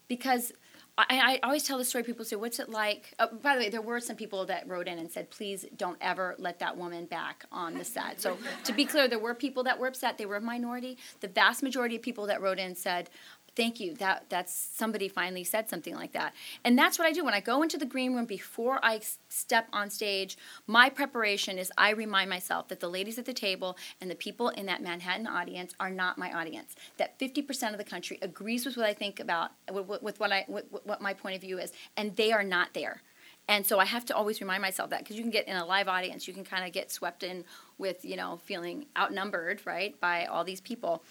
[0.08, 0.52] because
[0.98, 2.04] I, I always tell the story.
[2.04, 4.86] People say, "What's it like?" Uh, by the way, there were some people that wrote
[4.86, 8.72] in and said, "Please don't ever let that woman back on the set." So to
[8.72, 10.18] be clear, there were people that were upset.
[10.18, 10.98] They were a minority.
[11.20, 13.08] The vast majority of people that wrote in said,
[13.54, 13.94] "Thank you.
[13.94, 16.34] That that's somebody finally said something like that."
[16.64, 19.68] And that's what I do when I go into the green room before i step
[19.72, 20.36] on stage.
[20.66, 24.50] My preparation is I remind myself that the ladies at the table and the people
[24.50, 26.74] in that Manhattan audience are not my audience.
[26.98, 30.44] That 50% of the country agrees with what I think about with, with what I
[30.48, 33.02] with, what my point of view is, and they are not there.
[33.48, 35.66] And so I have to always remind myself that because you can get in a
[35.66, 37.44] live audience, you can kind of get swept in
[37.78, 41.02] with you know feeling outnumbered, right, by all these people.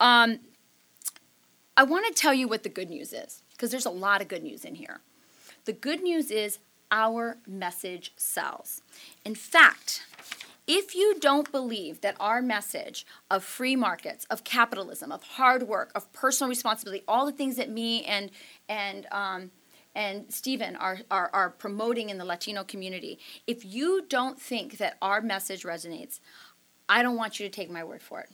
[0.00, 0.40] Um,
[1.76, 4.28] I want to tell you what the good news is because there's a lot of
[4.28, 5.00] good news in here.
[5.66, 6.58] The good news is
[6.90, 8.80] our message sells.
[9.24, 10.06] In fact,
[10.66, 15.92] if you don't believe that our message of free markets, of capitalism, of hard work,
[15.94, 18.30] of personal responsibility, all the things that me and
[18.68, 19.50] and um,
[19.94, 24.98] and Stephen are, are, are promoting in the Latino community, if you don't think that
[25.00, 26.20] our message resonates,
[26.86, 28.28] I don't want you to take my word for it.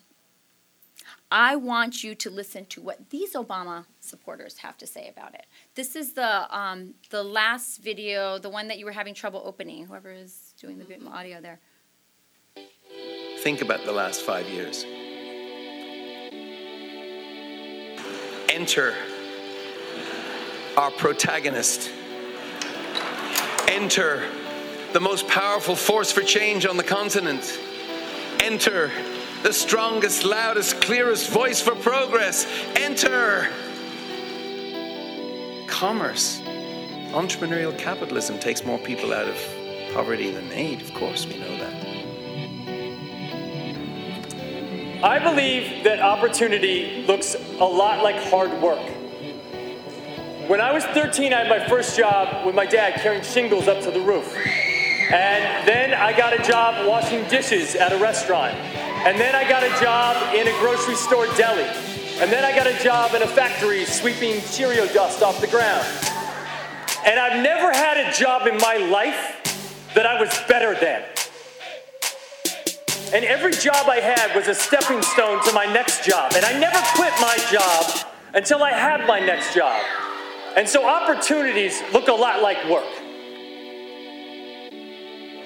[1.30, 5.46] I want you to listen to what these Obama supporters have to say about it.
[5.74, 9.86] This is the um, the last video, the one that you were having trouble opening.
[9.86, 11.60] Whoever is doing the vid- audio there.
[13.40, 14.84] Think about the last five years.
[18.48, 18.94] Enter
[20.76, 21.90] our protagonist.
[23.68, 24.28] Enter
[24.92, 27.58] the most powerful force for change on the continent.
[28.40, 28.90] Enter
[29.42, 32.46] the strongest, loudest, clearest voice for progress.
[32.76, 33.48] Enter
[35.66, 36.40] commerce.
[37.12, 39.36] Entrepreneurial capitalism takes more people out of
[39.92, 41.82] poverty than aid, of course, we know that.
[45.04, 48.88] I believe that opportunity looks a lot like hard work.
[50.48, 53.82] When I was 13, I had my first job with my dad carrying shingles up
[53.82, 54.36] to the roof.
[55.10, 58.56] And then I got a job washing dishes at a restaurant.
[59.04, 61.64] And then I got a job in a grocery store deli.
[62.20, 65.84] And then I got a job in a factory sweeping Cheerio dust off the ground.
[67.04, 71.02] And I've never had a job in my life that I was better than.
[73.12, 76.32] And every job I had was a stepping stone to my next job.
[76.36, 79.82] And I never quit my job until I had my next job.
[80.56, 82.86] And so opportunities look a lot like work.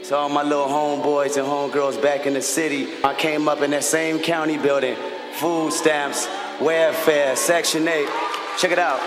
[0.07, 3.73] To all my little homeboys and homegirls back in the city, I came up in
[3.73, 4.95] that same county building.
[5.33, 6.29] Food stamps,
[6.61, 8.09] welfare, Section 8.
[8.57, 9.01] Check it out.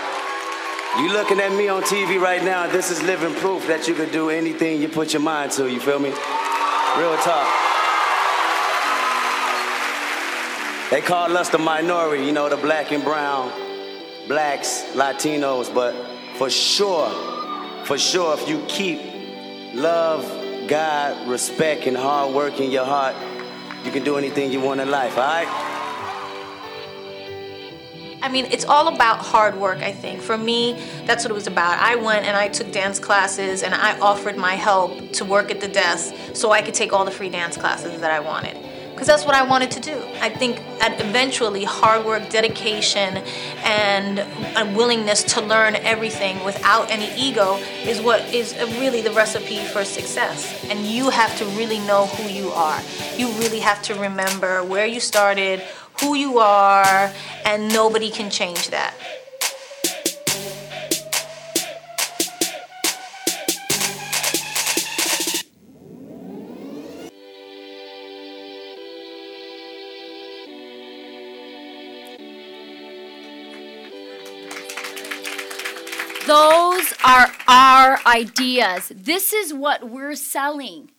[0.98, 4.12] You looking at me on TV right now, this is living proof that you can
[4.12, 6.10] do anything you put your mind to, you feel me?
[6.10, 7.48] Real talk.
[10.90, 13.50] They call us the minority, you know, the black and brown,
[14.28, 15.94] blacks, Latinos, but
[16.36, 17.08] for sure,
[17.86, 19.00] for sure, if you keep
[19.72, 20.39] love,
[20.70, 23.16] God, respect, and hard work in your heart,
[23.84, 25.48] you can do anything you want in life, all right?
[28.22, 30.20] I mean, it's all about hard work, I think.
[30.20, 30.74] For me,
[31.06, 31.80] that's what it was about.
[31.80, 35.60] I went and I took dance classes and I offered my help to work at
[35.60, 38.56] the desk so I could take all the free dance classes that I wanted.
[39.00, 39.98] Because that's what I wanted to do.
[40.20, 43.16] I think that eventually hard work, dedication,
[43.64, 44.18] and
[44.58, 49.86] a willingness to learn everything without any ego is what is really the recipe for
[49.86, 50.66] success.
[50.68, 52.78] And you have to really know who you are.
[53.16, 55.60] You really have to remember where you started,
[56.02, 57.10] who you are,
[57.46, 58.94] and nobody can change that.
[77.04, 78.92] Are our ideas.
[78.94, 80.90] This is what we're selling.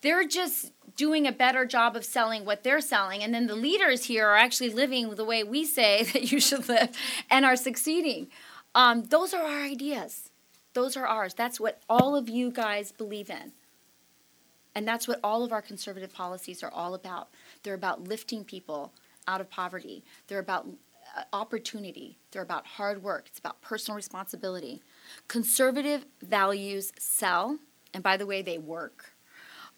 [0.00, 3.22] They're just doing a better job of selling what they're selling.
[3.22, 6.68] And then the leaders here are actually living the way we say that you should
[6.68, 6.90] live
[7.30, 8.28] and are succeeding.
[8.74, 10.30] Um, those are our ideas.
[10.72, 11.34] Those are ours.
[11.34, 13.52] That's what all of you guys believe in.
[14.74, 17.28] And that's what all of our conservative policies are all about.
[17.62, 18.92] They're about lifting people
[19.28, 20.02] out of poverty.
[20.26, 20.66] They're about
[21.16, 22.18] uh, opportunity.
[22.32, 23.26] They're about hard work.
[23.28, 24.82] It's about personal responsibility.
[25.28, 27.58] Conservative values sell,
[27.92, 29.14] and by the way, they work.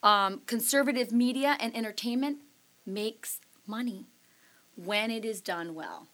[0.03, 2.39] Um, conservative media and entertainment
[2.85, 4.07] makes money
[4.77, 6.07] when it is done well.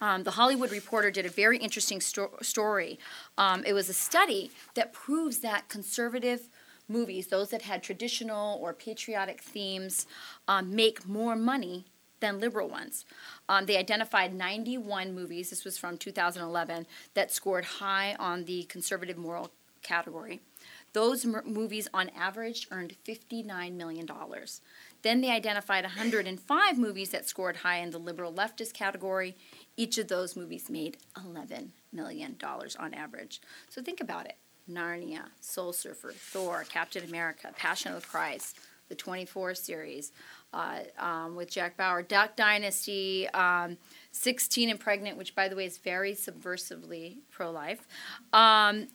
[0.00, 2.98] Um, the Hollywood Reporter did a very interesting sto- story.
[3.38, 6.48] Um, it was a study that proves that conservative
[6.88, 10.06] movies, those that had traditional or patriotic themes,
[10.46, 11.86] um, make more money
[12.20, 13.04] than liberal ones.
[13.48, 19.16] Um, they identified 91 movies, this was from 2011, that scored high on the conservative
[19.16, 19.50] moral
[19.82, 20.40] category.
[20.92, 24.08] Those m- movies, on average, earned $59 million.
[25.02, 29.36] Then they identified 105 movies that scored high in the liberal leftist category.
[29.76, 33.40] Each of those movies made $11 million on average.
[33.68, 34.36] So think about it
[34.68, 38.58] Narnia, Soul Surfer, Thor, Captain America, Passion of the Christ,
[38.88, 40.12] the 24 series
[40.52, 43.76] uh, um, with Jack Bauer, Duck Dynasty, um,
[44.12, 47.86] 16 and Pregnant, which by the way is very subversively pro life.
[48.32, 48.88] Um,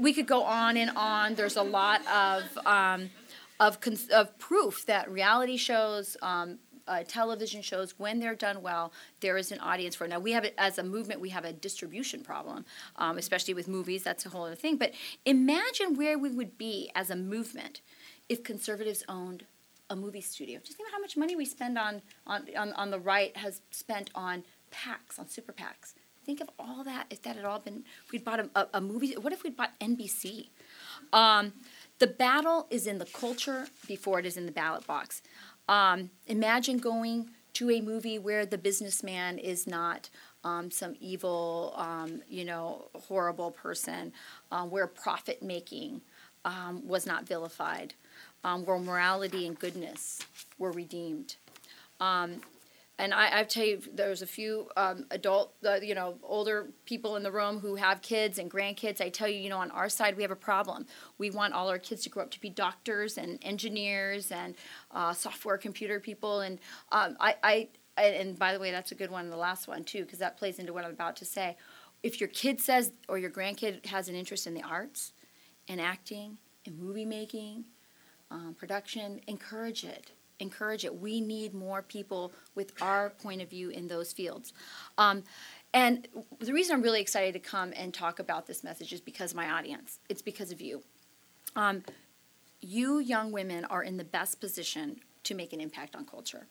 [0.00, 1.34] we could go on and on.
[1.34, 2.66] There's a lot of.
[2.66, 3.10] Um,
[3.60, 8.92] of, cons- of proof that reality shows, um, uh, television shows, when they're done well,
[9.20, 10.08] there is an audience for it.
[10.08, 12.64] Now, we have as a movement, we have a distribution problem,
[12.96, 14.02] um, especially with movies.
[14.02, 14.76] That's a whole other thing.
[14.76, 14.92] But
[15.24, 17.82] imagine where we would be as a movement
[18.28, 19.44] if conservatives owned
[19.90, 20.60] a movie studio.
[20.62, 23.62] Just think about how much money we spend on, on, on, on the right has
[23.70, 25.94] spent on PACs, on super PACs.
[26.24, 29.14] Think of all that if that had all been, we'd bought a, a, a movie,
[29.14, 30.48] what if we'd bought NBC?
[31.12, 31.54] Um,
[32.00, 35.22] the battle is in the culture before it is in the ballot box.
[35.68, 40.10] Um, imagine going to a movie where the businessman is not
[40.44, 44.12] um, some evil, um, you know, horrible person,
[44.52, 46.02] um, where profit making
[46.44, 47.94] um, was not vilified,
[48.44, 50.20] um, where morality and goodness
[50.58, 51.36] were redeemed.
[52.00, 52.40] Um,
[53.00, 57.14] and I, I tell you, there's a few um, adult, uh, you know, older people
[57.14, 59.00] in the room who have kids and grandkids.
[59.00, 60.84] I tell you, you know, on our side, we have a problem.
[61.16, 64.56] We want all our kids to grow up to be doctors and engineers and
[64.90, 66.40] uh, software computer people.
[66.40, 66.58] And
[66.90, 70.02] um, I, I, and by the way, that's a good one, the last one too,
[70.02, 71.56] because that plays into what I'm about to say.
[72.02, 75.12] If your kid says or your grandkid has an interest in the arts,
[75.68, 77.64] in acting, in movie making,
[78.30, 81.00] um, production, encourage it encourage it.
[81.00, 84.52] We need more people with our point of view in those fields.
[84.96, 85.24] Um,
[85.74, 86.08] and
[86.38, 89.50] the reason I'm really excited to come and talk about this message is because my
[89.50, 89.98] audience.
[90.08, 90.82] It's because of you.
[91.56, 91.82] Um,
[92.60, 96.46] you young women are in the best position to make an impact on culture.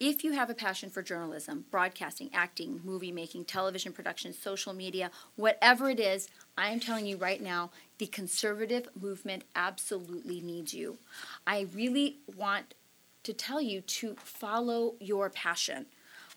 [0.00, 5.10] If you have a passion for journalism, broadcasting, acting, movie making, television production, social media,
[5.34, 6.28] whatever it is,
[6.58, 10.98] I am telling you right now, the conservative movement absolutely needs you.
[11.46, 12.74] I really want
[13.22, 15.86] to tell you to follow your passion.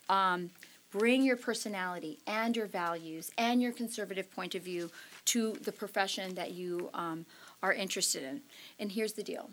[0.10, 0.52] Um,
[0.92, 4.92] bring your personality and your values and your conservative point of view
[5.26, 7.26] to the profession that you um,
[7.64, 8.42] are interested in.
[8.78, 9.50] And here's the deal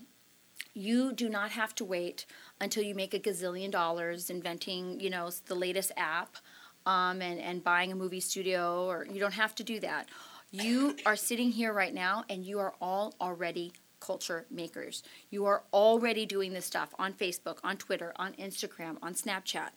[0.75, 2.27] you do not have to wait
[2.61, 6.37] until you make a gazillion dollars inventing, you know, the latest app
[6.85, 10.09] um, and, and buying a movie studio, or you don't have to do that.
[10.51, 15.03] You are sitting here right now and you are all already culture makers.
[15.29, 19.71] You are already doing this stuff on Facebook, on Twitter, on Instagram, on Snapchat.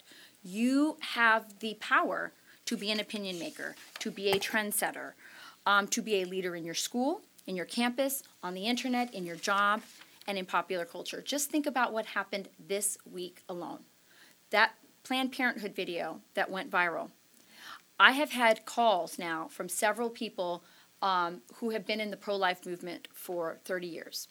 [0.43, 2.31] You have the power
[2.65, 5.13] to be an opinion maker, to be a trendsetter,
[5.65, 9.25] um, to be a leader in your school, in your campus, on the internet, in
[9.25, 9.81] your job,
[10.25, 11.21] and in popular culture.
[11.21, 13.79] Just think about what happened this week alone.
[14.51, 17.09] That Planned Parenthood video that went viral.
[18.01, 20.63] I have had calls now from several people
[21.03, 24.27] um, who have been in the pro life movement for 30 years.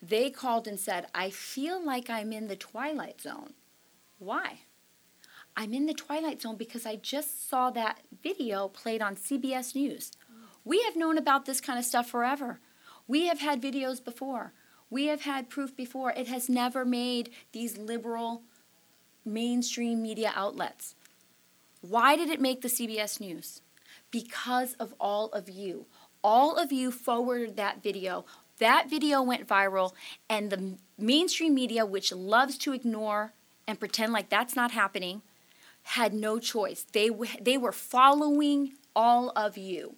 [0.00, 3.52] They called and said, I feel like I'm in the twilight zone.
[4.18, 4.60] Why?
[5.54, 10.12] I'm in the twilight zone because I just saw that video played on CBS News.
[10.64, 12.60] We have known about this kind of stuff forever.
[13.06, 14.54] We have had videos before.
[14.88, 16.12] We have had proof before.
[16.12, 18.44] It has never made these liberal
[19.26, 20.94] mainstream media outlets.
[21.88, 23.62] Why did it make the CBS News?
[24.10, 25.86] because of all of you.
[26.22, 28.24] All of you forwarded that video.
[28.58, 29.92] That video went viral,
[30.28, 33.32] and the mainstream media, which loves to ignore
[33.66, 35.22] and pretend like that's not happening,
[35.82, 36.86] had no choice.
[36.92, 37.10] They,
[37.40, 39.96] they were following all of you.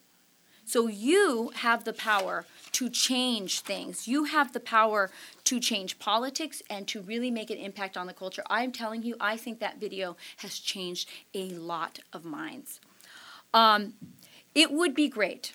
[0.64, 2.45] So you have the power
[2.78, 4.06] to change things.
[4.06, 5.10] You have the power
[5.42, 8.44] to change politics and to really make an impact on the culture.
[8.48, 12.80] I'm telling you, I think that video has changed a lot of minds.
[13.52, 13.94] Um,
[14.54, 15.54] it would be great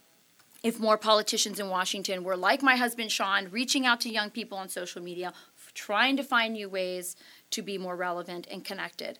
[0.63, 4.57] if more politicians in Washington were like my husband Sean, reaching out to young people
[4.57, 5.32] on social media,
[5.74, 7.15] trying to find new ways
[7.51, 9.17] to be more relevant and connected.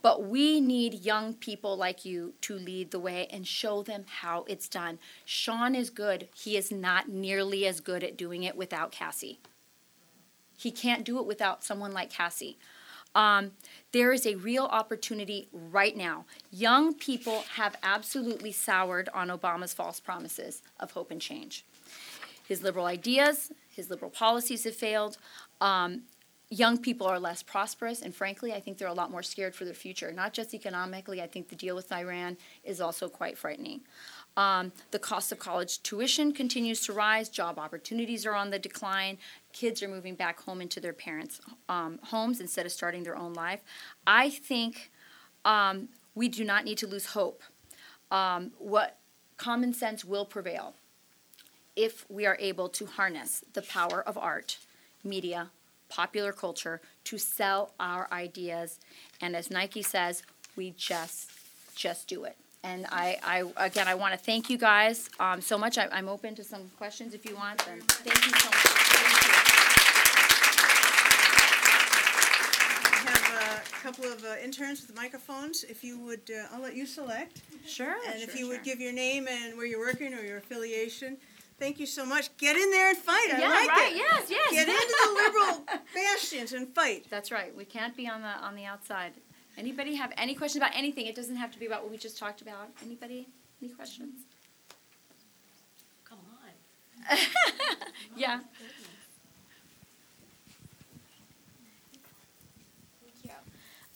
[0.00, 4.44] But we need young people like you to lead the way and show them how
[4.48, 4.98] it's done.
[5.24, 6.28] Sean is good.
[6.34, 9.40] He is not nearly as good at doing it without Cassie.
[10.56, 12.58] He can't do it without someone like Cassie.
[13.14, 13.52] Um,
[13.92, 16.24] there is a real opportunity right now.
[16.52, 21.64] Young people have absolutely soured on Obama's false promises of hope and change.
[22.46, 25.18] His liberal ideas, his liberal policies have failed.
[25.60, 26.02] Um,
[26.50, 29.64] young people are less prosperous, and frankly, I think they're a lot more scared for
[29.64, 30.12] their future.
[30.12, 33.82] Not just economically, I think the deal with Iran is also quite frightening.
[34.36, 39.18] Um, the cost of college tuition continues to rise, job opportunities are on the decline,
[39.52, 43.34] kids are moving back home into their parents' um, homes instead of starting their own
[43.34, 43.60] life.
[44.06, 44.90] I think
[45.44, 47.42] um, we do not need to lose hope.
[48.10, 48.98] Um, what
[49.36, 50.74] common sense will prevail
[51.76, 54.58] if we are able to harness the power of art,
[55.04, 55.50] media,
[55.88, 58.78] popular culture to sell our ideas.
[59.20, 60.22] And as Nike says,
[60.56, 61.30] we just
[61.74, 62.36] just do it.
[62.64, 65.78] And I, I again, I want to thank you guys um, so much.
[65.78, 67.66] I, am open to some questions if you want.
[67.68, 68.78] And thank you so much.
[72.90, 75.62] We have a couple of uh, interns with microphones.
[75.64, 77.42] If you would, uh, I'll let you select.
[77.64, 77.94] Sure.
[78.12, 78.48] And if you sure.
[78.48, 81.16] would give your name and where you're working or your affiliation.
[81.58, 82.34] Thank you so much.
[82.36, 83.30] Get in there and fight.
[83.34, 83.92] I Yeah, like right.
[83.92, 83.96] it.
[83.96, 84.52] Yes, yes.
[84.52, 87.06] Get into the liberal bastions and fight.
[87.10, 87.54] That's right.
[87.54, 89.12] We can't be on the on the outside.
[89.56, 91.06] Anybody have any questions about anything?
[91.06, 92.68] It doesn't have to be about what we just talked about.
[92.84, 93.26] Anybody?
[93.60, 94.20] Any questions?
[96.04, 96.18] Come
[97.10, 97.18] on.
[98.16, 98.40] yeah.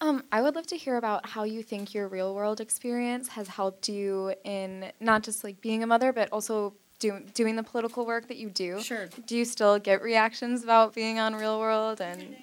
[0.01, 3.47] Um, I would love to hear about how you think your real world experience has
[3.47, 8.07] helped you in not just like being a mother, but also do, doing the political
[8.07, 8.81] work that you do.
[8.81, 9.09] Sure.
[9.27, 12.01] Do you still get reactions about being on Real World?
[12.01, 12.37] And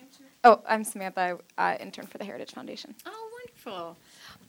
[0.43, 1.39] oh, I'm Samantha.
[1.57, 2.93] I uh, intern for the Heritage Foundation.
[3.05, 3.29] Oh,
[3.65, 3.97] wonderful.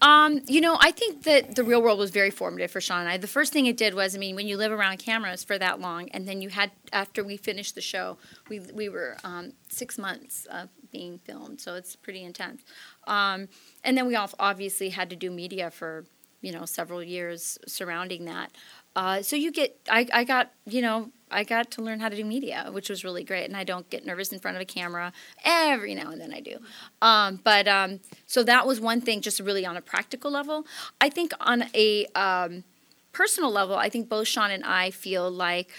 [0.02, 3.08] Um, you know, I think that the real world was very formative for Sean and
[3.08, 3.18] I.
[3.18, 5.78] The first thing it did was, I mean, when you live around cameras for that
[5.78, 8.16] long, and then you had after we finished the show,
[8.48, 12.62] we we were um, six months of being filmed, so it's pretty intense.
[13.06, 13.48] Um,
[13.84, 16.06] and then we all obviously had to do media for
[16.40, 18.50] you know several years surrounding that.
[18.96, 22.16] Uh, so you get, I, I got, you know, I got to learn how to
[22.16, 23.44] do media, which was really great.
[23.44, 25.12] And I don't get nervous in front of a camera.
[25.44, 26.58] Every now and then I do.
[27.00, 30.66] Um, but um, so that was one thing, just really on a practical level.
[31.00, 32.64] I think on a um,
[33.12, 35.70] personal level, I think both Sean and I feel like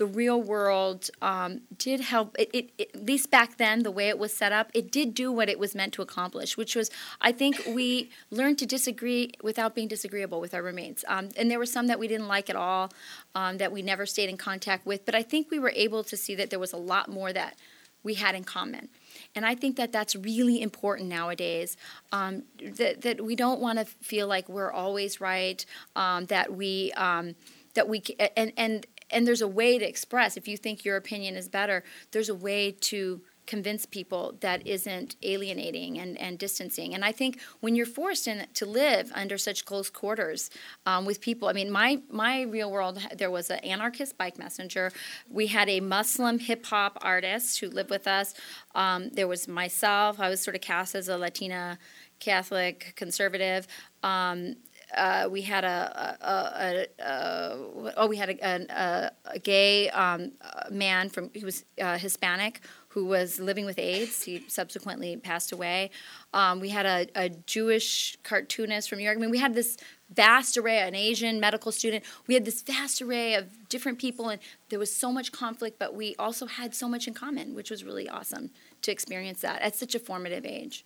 [0.00, 2.34] the real world um, did help.
[2.38, 5.12] It, it, it, at least back then, the way it was set up, it did
[5.12, 6.90] do what it was meant to accomplish, which was
[7.20, 11.04] I think we learned to disagree without being disagreeable with our roommates.
[11.06, 12.90] Um, and there were some that we didn't like at all,
[13.34, 15.04] um, that we never stayed in contact with.
[15.04, 17.58] But I think we were able to see that there was a lot more that
[18.02, 18.88] we had in common.
[19.34, 21.76] And I think that that's really important nowadays.
[22.10, 25.62] Um, that that we don't want to feel like we're always right.
[25.94, 27.34] Um, that we um,
[27.74, 28.02] that we
[28.34, 31.82] and and and there's a way to express if you think your opinion is better
[32.12, 36.94] there's a way to convince people that isn't alienating and, and distancing.
[36.94, 40.50] And i think when you're forced in, to live under such close quarters
[40.86, 44.92] um, with people i mean my, my real world there was an anarchist bike messenger.
[45.28, 48.34] We had a muslim hip-hop artist who lived with us.
[48.74, 50.20] Um, there was myself.
[50.20, 51.78] I was sort of cast as a latina
[52.20, 53.66] catholic conservative.
[54.04, 54.56] Um,
[54.96, 60.32] uh, we had a, a, a, a, oh we had a, a, gay um,
[60.70, 62.60] man from he was uh, Hispanic
[62.90, 64.24] who was living with AIDS.
[64.24, 65.90] He subsequently passed away.
[66.34, 69.16] Um, we had a, Jewish cartoonist from New York.
[69.16, 69.76] I mean, we had this
[70.12, 72.04] vast array, an Asian medical student.
[72.26, 75.94] We had this vast array of different people, and there was so much conflict, but
[75.94, 78.50] we also had so much in common, which was really awesome
[78.82, 80.84] to experience that at such a formative age.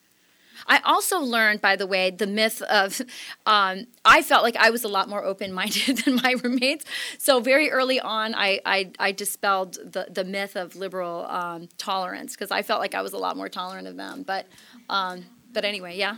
[0.66, 3.00] I also learned, by the way, the myth of
[3.46, 6.84] um, I felt like I was a lot more open minded than my roommates.
[7.18, 12.34] So very early on, I, I, I dispelled the, the myth of liberal um, tolerance
[12.34, 14.22] because I felt like I was a lot more tolerant of them.
[14.22, 14.46] But,
[14.88, 16.16] um, but anyway, yeah.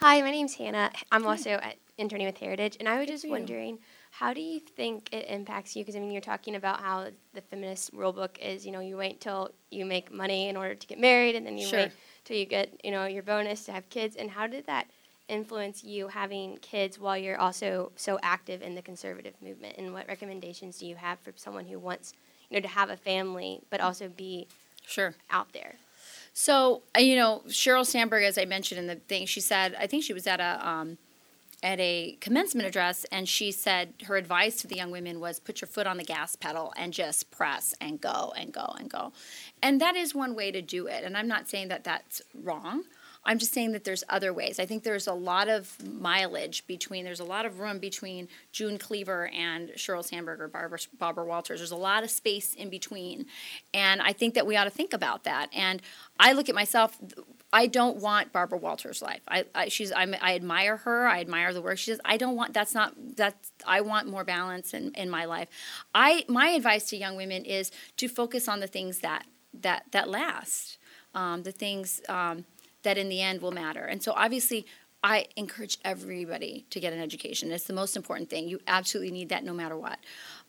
[0.00, 0.90] Hi, my name's Hannah.
[1.12, 3.78] I'm also at interning with Heritage, and I was just wondering
[4.14, 5.82] how do you think it impacts you?
[5.82, 8.98] Because I mean, you're talking about how the feminist rule book is, you know, you
[8.98, 11.78] wait till you make money in order to get married, and then you Sure.
[11.78, 11.92] wait
[12.26, 14.14] till you get, you know, your bonus to have kids.
[14.16, 14.86] And how did that
[15.28, 19.76] influence you having kids while you're also so active in the conservative movement?
[19.78, 22.12] And what recommendations do you have for someone who wants,
[22.50, 24.46] you know, to have a family but also be
[24.86, 25.14] Sure.
[25.30, 25.76] out there?
[26.34, 30.04] So you know, Sheryl Sandberg, as I mentioned in the thing, she said, I think
[30.04, 30.98] she was at a um,
[31.62, 35.60] at a commencement address, and she said her advice to the young women was put
[35.60, 39.12] your foot on the gas pedal and just press and go and go and go,
[39.62, 41.04] and that is one way to do it.
[41.04, 42.84] And I'm not saying that that's wrong.
[43.24, 44.58] I'm just saying that there's other ways.
[44.58, 48.78] I think there's a lot of mileage between, there's a lot of room between June
[48.78, 51.60] Cleaver and Sheryl Sandberg or Barbara, Barbara Walters.
[51.60, 53.26] There's a lot of space in between.
[53.72, 55.50] And I think that we ought to think about that.
[55.54, 55.80] And
[56.18, 56.98] I look at myself,
[57.52, 59.20] I don't want Barbara Walters' life.
[59.28, 61.06] I, I she's I'm, I admire her.
[61.06, 62.00] I admire the work she does.
[62.04, 65.48] I don't want that's not that's I want more balance in, in my life.
[65.94, 69.26] I my advice to young women is to focus on the things that
[69.60, 70.78] that that last,
[71.14, 72.46] um, the things um,
[72.82, 73.84] that in the end will matter.
[73.84, 74.66] And so obviously
[75.04, 77.50] I encourage everybody to get an education.
[77.50, 78.48] It's the most important thing.
[78.48, 79.98] You absolutely need that no matter what.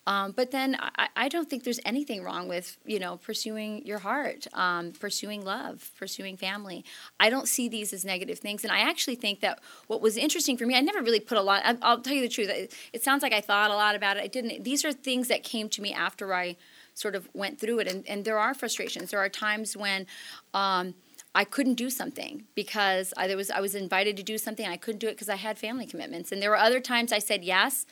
[0.05, 3.99] Um, but then I, I, don't think there's anything wrong with you know pursuing your
[3.99, 6.83] heart, um, pursuing love, pursuing family.
[7.21, 10.57] I don't see these as negative things, and I actually think that what was interesting
[10.57, 11.61] for me, I never really put a lot.
[11.63, 12.49] I, will tell you the truth.
[12.49, 14.23] It, it sounds like I thought a lot about it.
[14.23, 14.65] I didn't.
[14.65, 16.57] These are things that came to me after I
[16.95, 19.11] sort of went through it, and, and there are frustrations.
[19.11, 20.05] There are times when.
[20.53, 20.95] Um,
[21.35, 24.67] I couldn't do something because I was I was invited to do something.
[24.67, 26.31] I couldn't do it because I had family commitments.
[26.31, 27.87] And there were other times I said yes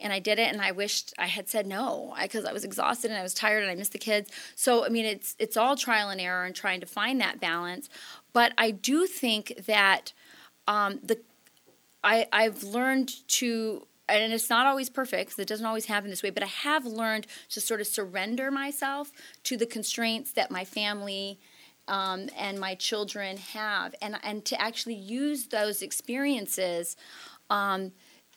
[0.00, 2.64] and I did it and I wished I had said no because I, I, was
[2.64, 4.30] exhausted and I was tired and I missed the kids.
[4.54, 7.90] So I mean it's it's all trial and error and trying to find that balance.
[8.32, 10.14] But I do think that
[10.66, 11.18] um, the
[12.02, 16.22] I I've learned to and it's not always perfect because it doesn't always happen this
[16.22, 20.64] way but I have learned to sort of surrender myself to the constraints that my
[20.64, 21.38] family
[21.88, 26.96] um, and my children have, and and to actually use those experiences.
[27.50, 27.92] Um,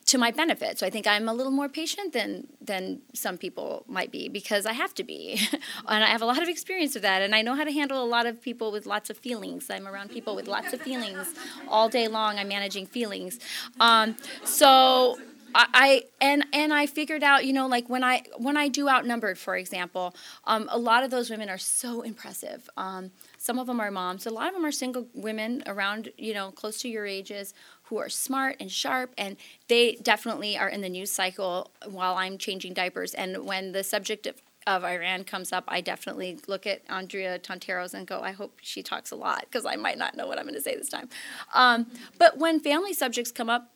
[0.06, 0.80] to my benefit.
[0.80, 4.66] So I think I'm a little more patient than than some people might be because
[4.66, 5.40] I have to be,
[5.88, 8.04] and I have a lot of experience with that, and I know how to handle
[8.04, 9.70] a lot of people with lots of feelings.
[9.70, 11.28] I'm around people with lots of feelings
[11.68, 12.40] all day long.
[12.40, 13.40] I'm managing feelings,
[13.80, 15.18] um, so
[15.56, 19.38] I, and and I figured out, you know, like when I when I do outnumbered,
[19.38, 22.70] for example, um, a lot of those women are so impressive.
[22.78, 23.12] Um,
[23.50, 24.28] some of them are moms.
[24.28, 27.98] A lot of them are single women around, you know, close to your ages who
[27.98, 29.38] are smart and sharp, and
[29.68, 33.16] they definitely are in the news cycle while I'm changing diapers.
[33.16, 34.36] And when the subject of,
[34.68, 38.84] of Iran comes up, I definitely look at Andrea Tantaros and go, I hope she
[38.84, 41.10] talks a lot because I might not know what I'm going to say this time.
[41.56, 41.88] Um,
[42.20, 43.74] but when family subjects come up,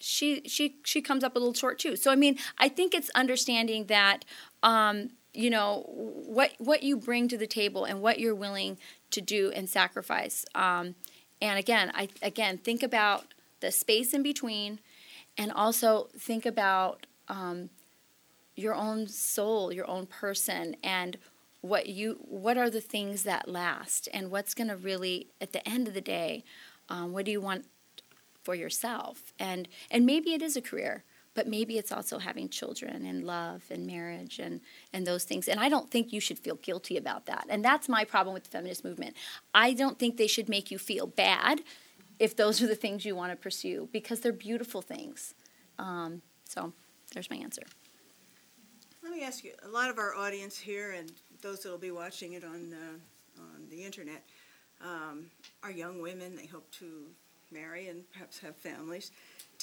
[0.00, 1.94] she she she comes up a little short too.
[1.94, 4.24] So I mean, I think it's understanding that
[4.64, 8.78] um, you know what what you bring to the table and what you're willing
[9.10, 10.44] to do and sacrifice.
[10.54, 10.94] Um,
[11.40, 14.80] and again, I again think about the space in between,
[15.38, 17.70] and also think about um,
[18.54, 21.16] your own soul, your own person, and
[21.62, 25.66] what you what are the things that last, and what's going to really at the
[25.66, 26.44] end of the day,
[26.88, 27.64] um, what do you want
[28.42, 29.32] for yourself?
[29.38, 31.04] And and maybe it is a career
[31.34, 34.60] but maybe it's also having children and love and marriage and,
[34.92, 35.48] and those things.
[35.48, 37.46] And I don't think you should feel guilty about that.
[37.48, 39.16] And that's my problem with the feminist movement.
[39.54, 41.62] I don't think they should make you feel bad
[42.18, 45.34] if those are the things you want to pursue because they're beautiful things.
[45.78, 46.72] Um, so
[47.14, 47.62] there's my answer.
[49.02, 51.10] Let me ask you a lot of our audience here and
[51.40, 54.22] those that will be watching it on, uh, on the internet
[54.84, 55.26] um,
[55.62, 56.36] are young women.
[56.36, 57.06] They hope to
[57.50, 59.10] marry and perhaps have families.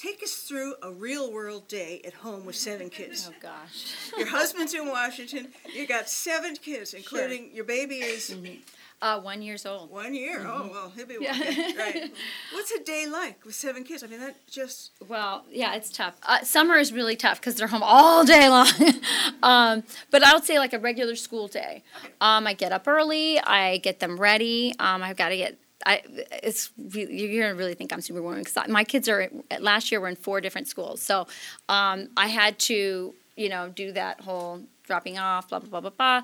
[0.00, 3.28] Take us through a real world day at home with seven kids.
[3.30, 3.92] Oh gosh.
[4.16, 5.48] your husband's in Washington.
[5.70, 7.56] You got seven kids, including sure.
[7.56, 8.62] your baby is mm-hmm.
[9.02, 9.90] uh, one years old.
[9.90, 10.40] One year.
[10.40, 10.68] Oh, mm-hmm.
[10.68, 11.32] Oh well, he'll be yeah.
[11.32, 11.76] one.
[11.76, 12.14] right.
[12.54, 14.02] What's a day like with seven kids?
[14.02, 14.92] I mean, that just.
[15.06, 16.16] Well, yeah, it's tough.
[16.22, 18.68] Uh, summer is really tough because they're home all day long.
[19.42, 21.82] um, but I would say like a regular school day.
[22.22, 23.38] Um, I get up early.
[23.38, 24.74] I get them ready.
[24.78, 26.02] Um, I've got to get I,
[26.42, 30.16] it's you're gonna really think I'm superwoman because my kids are last year were in
[30.16, 31.26] four different schools, so
[31.68, 35.90] um, I had to you know do that whole dropping off, blah blah blah blah
[35.90, 36.22] blah.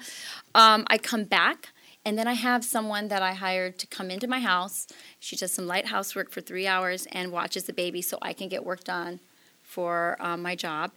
[0.55, 1.73] Um, I come back.
[2.05, 4.87] And then I have someone that I hired to come into my house.
[5.19, 8.49] She does some light housework for three hours and watches the baby so I can
[8.49, 9.19] get work done
[9.65, 10.93] for um, my job.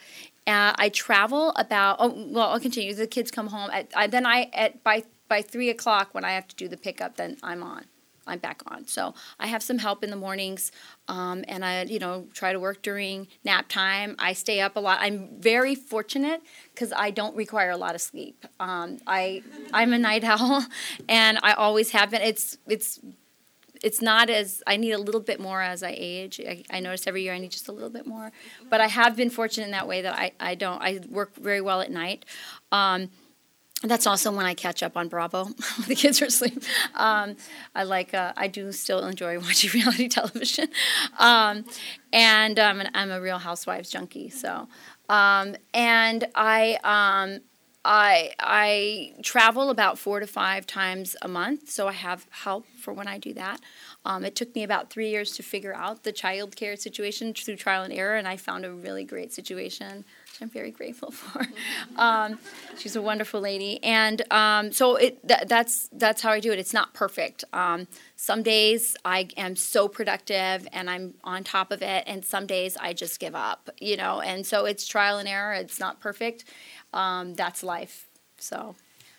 [0.45, 1.97] Uh, I travel about.
[1.99, 2.93] Oh well, I'll continue.
[2.93, 3.69] The kids come home.
[3.71, 6.77] At, I, then I at by by three o'clock when I have to do the
[6.77, 7.17] pickup.
[7.17, 7.85] Then I'm on.
[8.29, 8.87] I'm back on.
[8.87, 10.71] So I have some help in the mornings,
[11.07, 14.15] um, and I, you know, try to work during nap time.
[14.19, 14.99] I stay up a lot.
[15.01, 16.41] I'm very fortunate
[16.73, 18.45] because I don't require a lot of sleep.
[18.59, 20.65] Um, I I'm a night owl,
[21.09, 22.21] and I always have been.
[22.21, 22.99] It's it's
[23.83, 26.39] it's not as I need a little bit more as I age.
[26.45, 28.31] I, I, notice every year I need just a little bit more,
[28.69, 31.61] but I have been fortunate in that way that I, I don't I work very
[31.61, 32.25] well at night.
[32.71, 33.09] Um,
[33.83, 35.45] that's also when I catch up on Bravo.
[35.77, 36.61] When the kids are asleep.
[36.95, 37.37] Um,
[37.73, 38.13] I like.
[38.13, 40.67] Uh, I do still enjoy watching reality television,
[41.17, 41.65] um,
[42.11, 44.29] and um, and I'm a Real Housewives junkie.
[44.29, 44.67] So,
[45.07, 46.79] um, and I.
[46.83, 47.41] Um,
[47.85, 52.93] I I travel about four to five times a month, so I have help for
[52.93, 53.61] when I do that.
[54.03, 57.55] Um, it took me about three years to figure out the child care situation through
[57.55, 60.03] trial and error, and I found a really great situation
[60.41, 61.45] I'm very grateful for.
[61.97, 62.39] Um,
[62.77, 66.59] she's a wonderful lady, and um, so it th- that's that's how I do it.
[66.59, 67.43] It's not perfect.
[67.51, 72.45] Um, some days I am so productive and I'm on top of it, and some
[72.47, 73.69] days I just give up.
[73.81, 75.53] You know, and so it's trial and error.
[75.53, 76.45] It's not perfect.
[76.93, 78.07] Um, that's life.
[78.37, 78.75] So.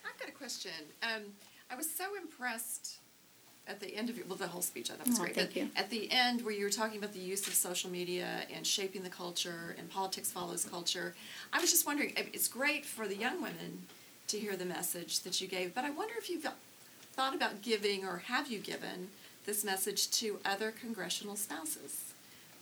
[0.07, 0.73] I've got a question.
[1.03, 1.23] Um,
[1.71, 3.00] I was so impressed
[3.71, 5.35] at the end of your, well, the whole speech I thought was Oh, great.
[5.37, 5.71] thank but you.
[5.77, 9.03] At the end, where you were talking about the use of social media and shaping
[9.03, 11.15] the culture and politics follows culture,
[11.53, 12.13] I was just wondering.
[12.17, 13.87] It's great for the young women
[14.29, 16.47] to hear the message that you gave, but I wonder if you've
[17.15, 19.09] thought about giving or have you given
[19.47, 22.13] this message to other congressional spouses?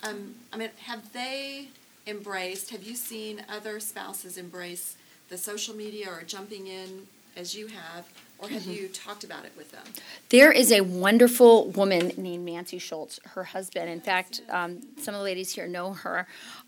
[0.02, 1.68] Um, I mean, have they
[2.06, 2.70] embraced?
[2.70, 4.96] Have you seen other spouses embrace
[5.28, 7.06] the social media or jumping in
[7.36, 8.06] as you have,
[8.38, 8.74] or have Mhm.
[8.76, 9.84] you talked about it with them?
[10.28, 13.90] There is a wonderful woman named Nancy Schultz, her husband.
[13.90, 16.26] In fact, um, some of the ladies here know her.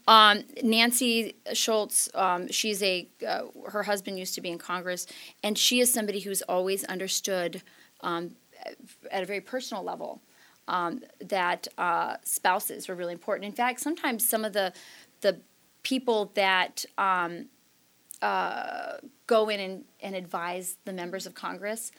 [0.09, 5.07] Um, Nancy Schultz, um, she's a, uh, her husband used to be in Congress,
[5.43, 7.63] and she is somebody who's always understood
[8.01, 8.35] um,
[9.11, 10.21] at a very personal level
[10.69, 13.45] um, that uh, spouses are really important.
[13.47, 14.73] In fact, sometimes some of the,
[15.21, 15.41] the
[15.83, 17.47] people that um,
[18.23, 18.99] uh,
[19.31, 21.93] go in and, and advise the members of Congress,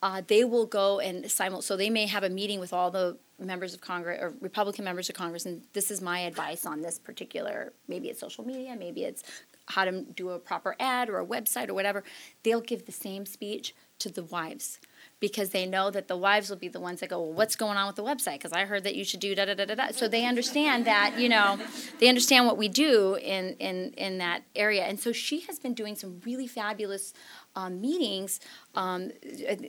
[0.00, 1.60] uh, they will go and simul.
[1.60, 5.08] So they may have a meeting with all the members of Congress or Republican members
[5.08, 7.72] of Congress, and this is my advice on this particular.
[7.88, 9.24] Maybe it's social media, maybe it's
[9.66, 12.04] how to do a proper ad or a website or whatever.
[12.44, 14.78] They'll give the same speech to the wives
[15.20, 17.76] because they know that the wives will be the ones that go, well, what's going
[17.76, 18.34] on with the website?
[18.34, 19.88] Because I heard that you should do da da da da da.
[19.90, 21.58] So they understand that, you know,
[21.98, 24.84] they understand what we do in in in that area.
[24.84, 27.12] And so she has been doing some really fabulous
[27.56, 28.40] um, meetings.
[28.74, 29.10] Um,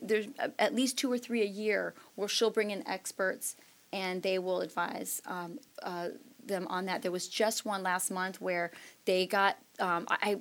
[0.02, 0.28] there's
[0.60, 3.56] at least two or three a year where she'll bring in experts
[3.92, 6.10] and they will advise um, uh,
[6.46, 7.02] them on that.
[7.02, 8.72] There was just one last month where
[9.06, 10.18] they got um, I.
[10.22, 10.40] I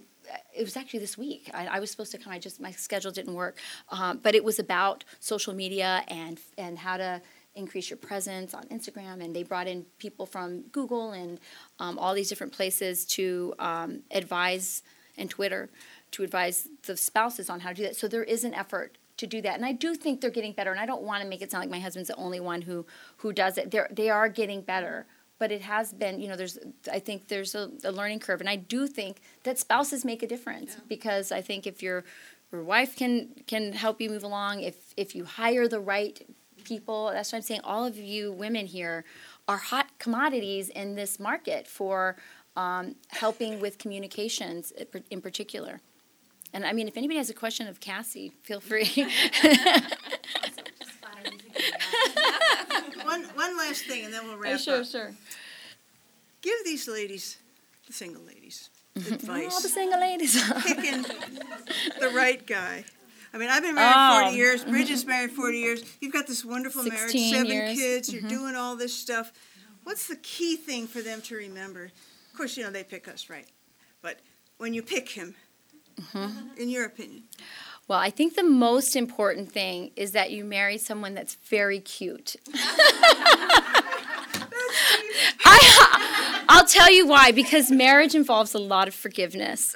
[0.55, 1.51] it was actually this week.
[1.55, 2.33] I, I was supposed to come.
[2.33, 3.59] I just my schedule didn't work,
[3.91, 7.23] um, but it was about social media and and how to
[7.55, 9.23] increase your presence on Instagram.
[9.23, 11.41] And they brought in people from Google and
[11.79, 14.83] um, all these different places to um, advise
[15.17, 15.69] and Twitter
[16.13, 17.97] to advise the spouses on how to do that.
[17.97, 20.71] So there is an effort to do that, and I do think they're getting better.
[20.71, 22.87] And I don't want to make it sound like my husband's the only one who
[23.19, 23.71] who does it.
[23.71, 25.07] They're they are getting better
[25.39, 26.59] but it has been you know there's
[26.93, 28.41] i think there's a, a learning curve.
[28.41, 32.05] And i do think that spouses make a difference because i think if your
[32.53, 36.27] your wife can can help you move along if if you hire the right
[36.65, 39.05] people that's what i'm saying all of you women here
[39.47, 42.17] are hot commodities in this market for
[42.57, 44.73] um, helping with communications
[45.11, 45.81] in particular.
[46.53, 48.91] And i mean if anybody has a question of cassie feel free
[53.09, 54.87] one, one last thing, and then we'll wrap Oh, sure, up.
[54.87, 55.13] sure.
[56.41, 57.37] Give these ladies,
[57.87, 59.53] the single ladies, advice.
[59.55, 60.33] All the single ladies.
[60.65, 61.03] Picking
[62.01, 62.85] the right guy.
[63.35, 64.23] I mean, I've been married Oh.
[64.23, 64.65] 40 years.
[64.65, 65.83] Bridgett's married 40 years.
[66.01, 67.77] You've got this wonderful marriage, seven years.
[67.79, 68.13] kids.
[68.13, 68.29] You're Mhm.
[68.31, 69.31] doing all this stuff.
[69.85, 71.85] What's the key thing for them to remember?
[71.85, 73.47] Of course, you know, they pick us, right?
[74.01, 74.21] But
[74.57, 75.35] when you pick him,
[76.57, 77.25] in your opinion,
[77.89, 82.37] Well, I think the most important thing is that you marry someone that's very cute.
[85.49, 89.75] I, I'll tell you why, because marriage involves a lot of forgiveness,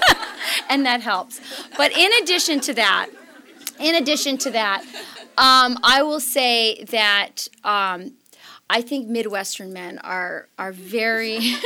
[0.68, 1.40] and that helps.
[1.76, 3.08] But in addition to that,
[3.80, 4.82] in addition to that,
[5.36, 8.12] um, I will say that um,
[8.68, 11.38] I think Midwestern men are are very.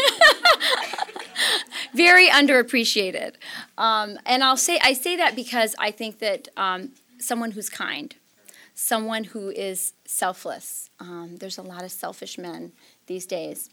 [1.94, 3.34] very underappreciated.
[3.76, 8.14] Um, and I'll say I say that because I think that um, someone who's kind,
[8.74, 10.90] someone who is selfless.
[11.00, 12.72] Um, there's a lot of selfish men
[13.06, 13.70] these days,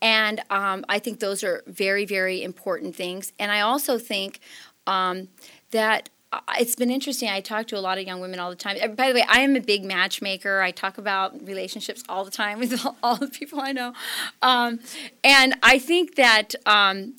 [0.00, 3.32] and um, I think those are very very important things.
[3.38, 4.40] And I also think
[4.86, 5.28] um,
[5.70, 6.08] that.
[6.32, 7.28] uh, It's been interesting.
[7.28, 8.76] I talk to a lot of young women all the time.
[8.94, 10.60] By the way, I am a big matchmaker.
[10.62, 13.92] I talk about relationships all the time with all, all the people I know.
[14.40, 14.80] Um,
[15.22, 17.14] and I think that um,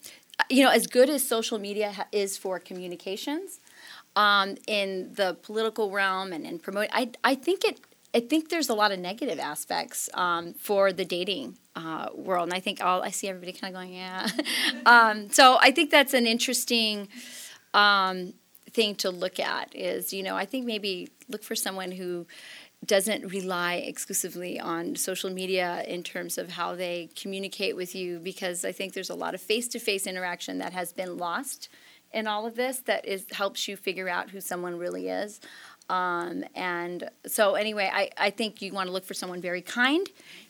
[0.50, 3.60] you know, as good as social media is for communications,
[4.16, 7.80] um, in the political realm and in promoting, I I think it.
[8.16, 12.54] I think there's a lot of negative aspects um, for the dating uh, world, and
[12.54, 14.28] I think all I see everybody kind of going, yeah.
[14.86, 17.08] um, so I think that's an interesting
[17.74, 18.34] um,
[18.70, 22.28] thing to look at is, you know, I think maybe look for someone who
[22.86, 28.66] doesn't rely exclusively on social media in terms of how they communicate with you because
[28.66, 31.70] I think there's a lot of face-to-face interaction that has been lost
[32.12, 35.40] in all of this that is helps you figure out who someone really is.
[35.90, 40.08] Um, and so anyway, I, I think you want to look for someone very kind,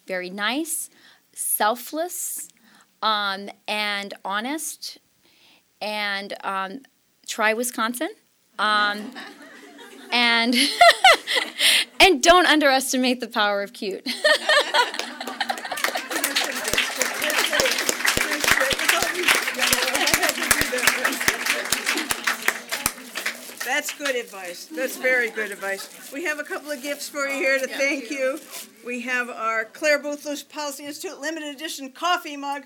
[0.07, 0.89] very nice,
[1.33, 2.49] selfless,
[3.01, 4.99] um, and honest,
[5.81, 6.79] and um,
[7.27, 8.09] try Wisconsin.
[8.59, 9.11] Um,
[10.11, 10.55] and
[11.99, 14.07] and don't underestimate the power of cute.
[23.65, 24.65] That's good advice.
[24.65, 26.11] That's very good advice.
[26.11, 28.39] We have a couple of gifts for you here to thank you.
[28.85, 32.63] We have our Clare Boothe Luce Policy Institute limited edition coffee mug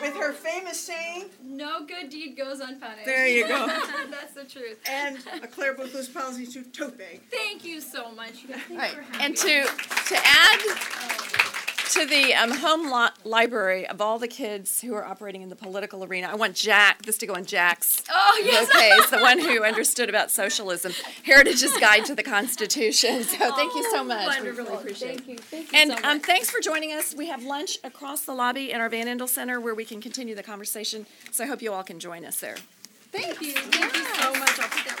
[0.00, 3.04] with her famous saying, No good deed goes unpunished.
[3.06, 3.66] There you go.
[4.10, 4.78] That's the truth.
[4.90, 7.20] and a Clare Boothe Luce Policy Institute tote bag.
[7.30, 8.42] Thank you so much.
[8.42, 8.60] You guys.
[8.68, 8.90] Thanks Right.
[8.92, 11.61] for having And to to add oh.
[11.92, 15.56] To the um, home li- library of all the kids who are operating in the
[15.56, 18.66] political arena, I want Jack this to go on Jack's Oh, yes.
[18.66, 20.92] bookcase, the one who understood about socialism,
[21.24, 23.22] Heritage's Guide to the Constitution.
[23.24, 24.20] So thank you so much.
[24.40, 24.64] We Wonderful.
[24.64, 25.38] really appreciate Thank you.
[25.38, 27.14] Thank you And so um, thanks for joining us.
[27.14, 30.34] We have lunch across the lobby in our Van Andel Center where we can continue
[30.34, 31.06] the conversation.
[31.30, 32.56] So I hope you all can join us there.
[33.12, 33.52] Thank you.
[33.52, 34.58] Thank you so much.
[34.58, 34.91] I'll put that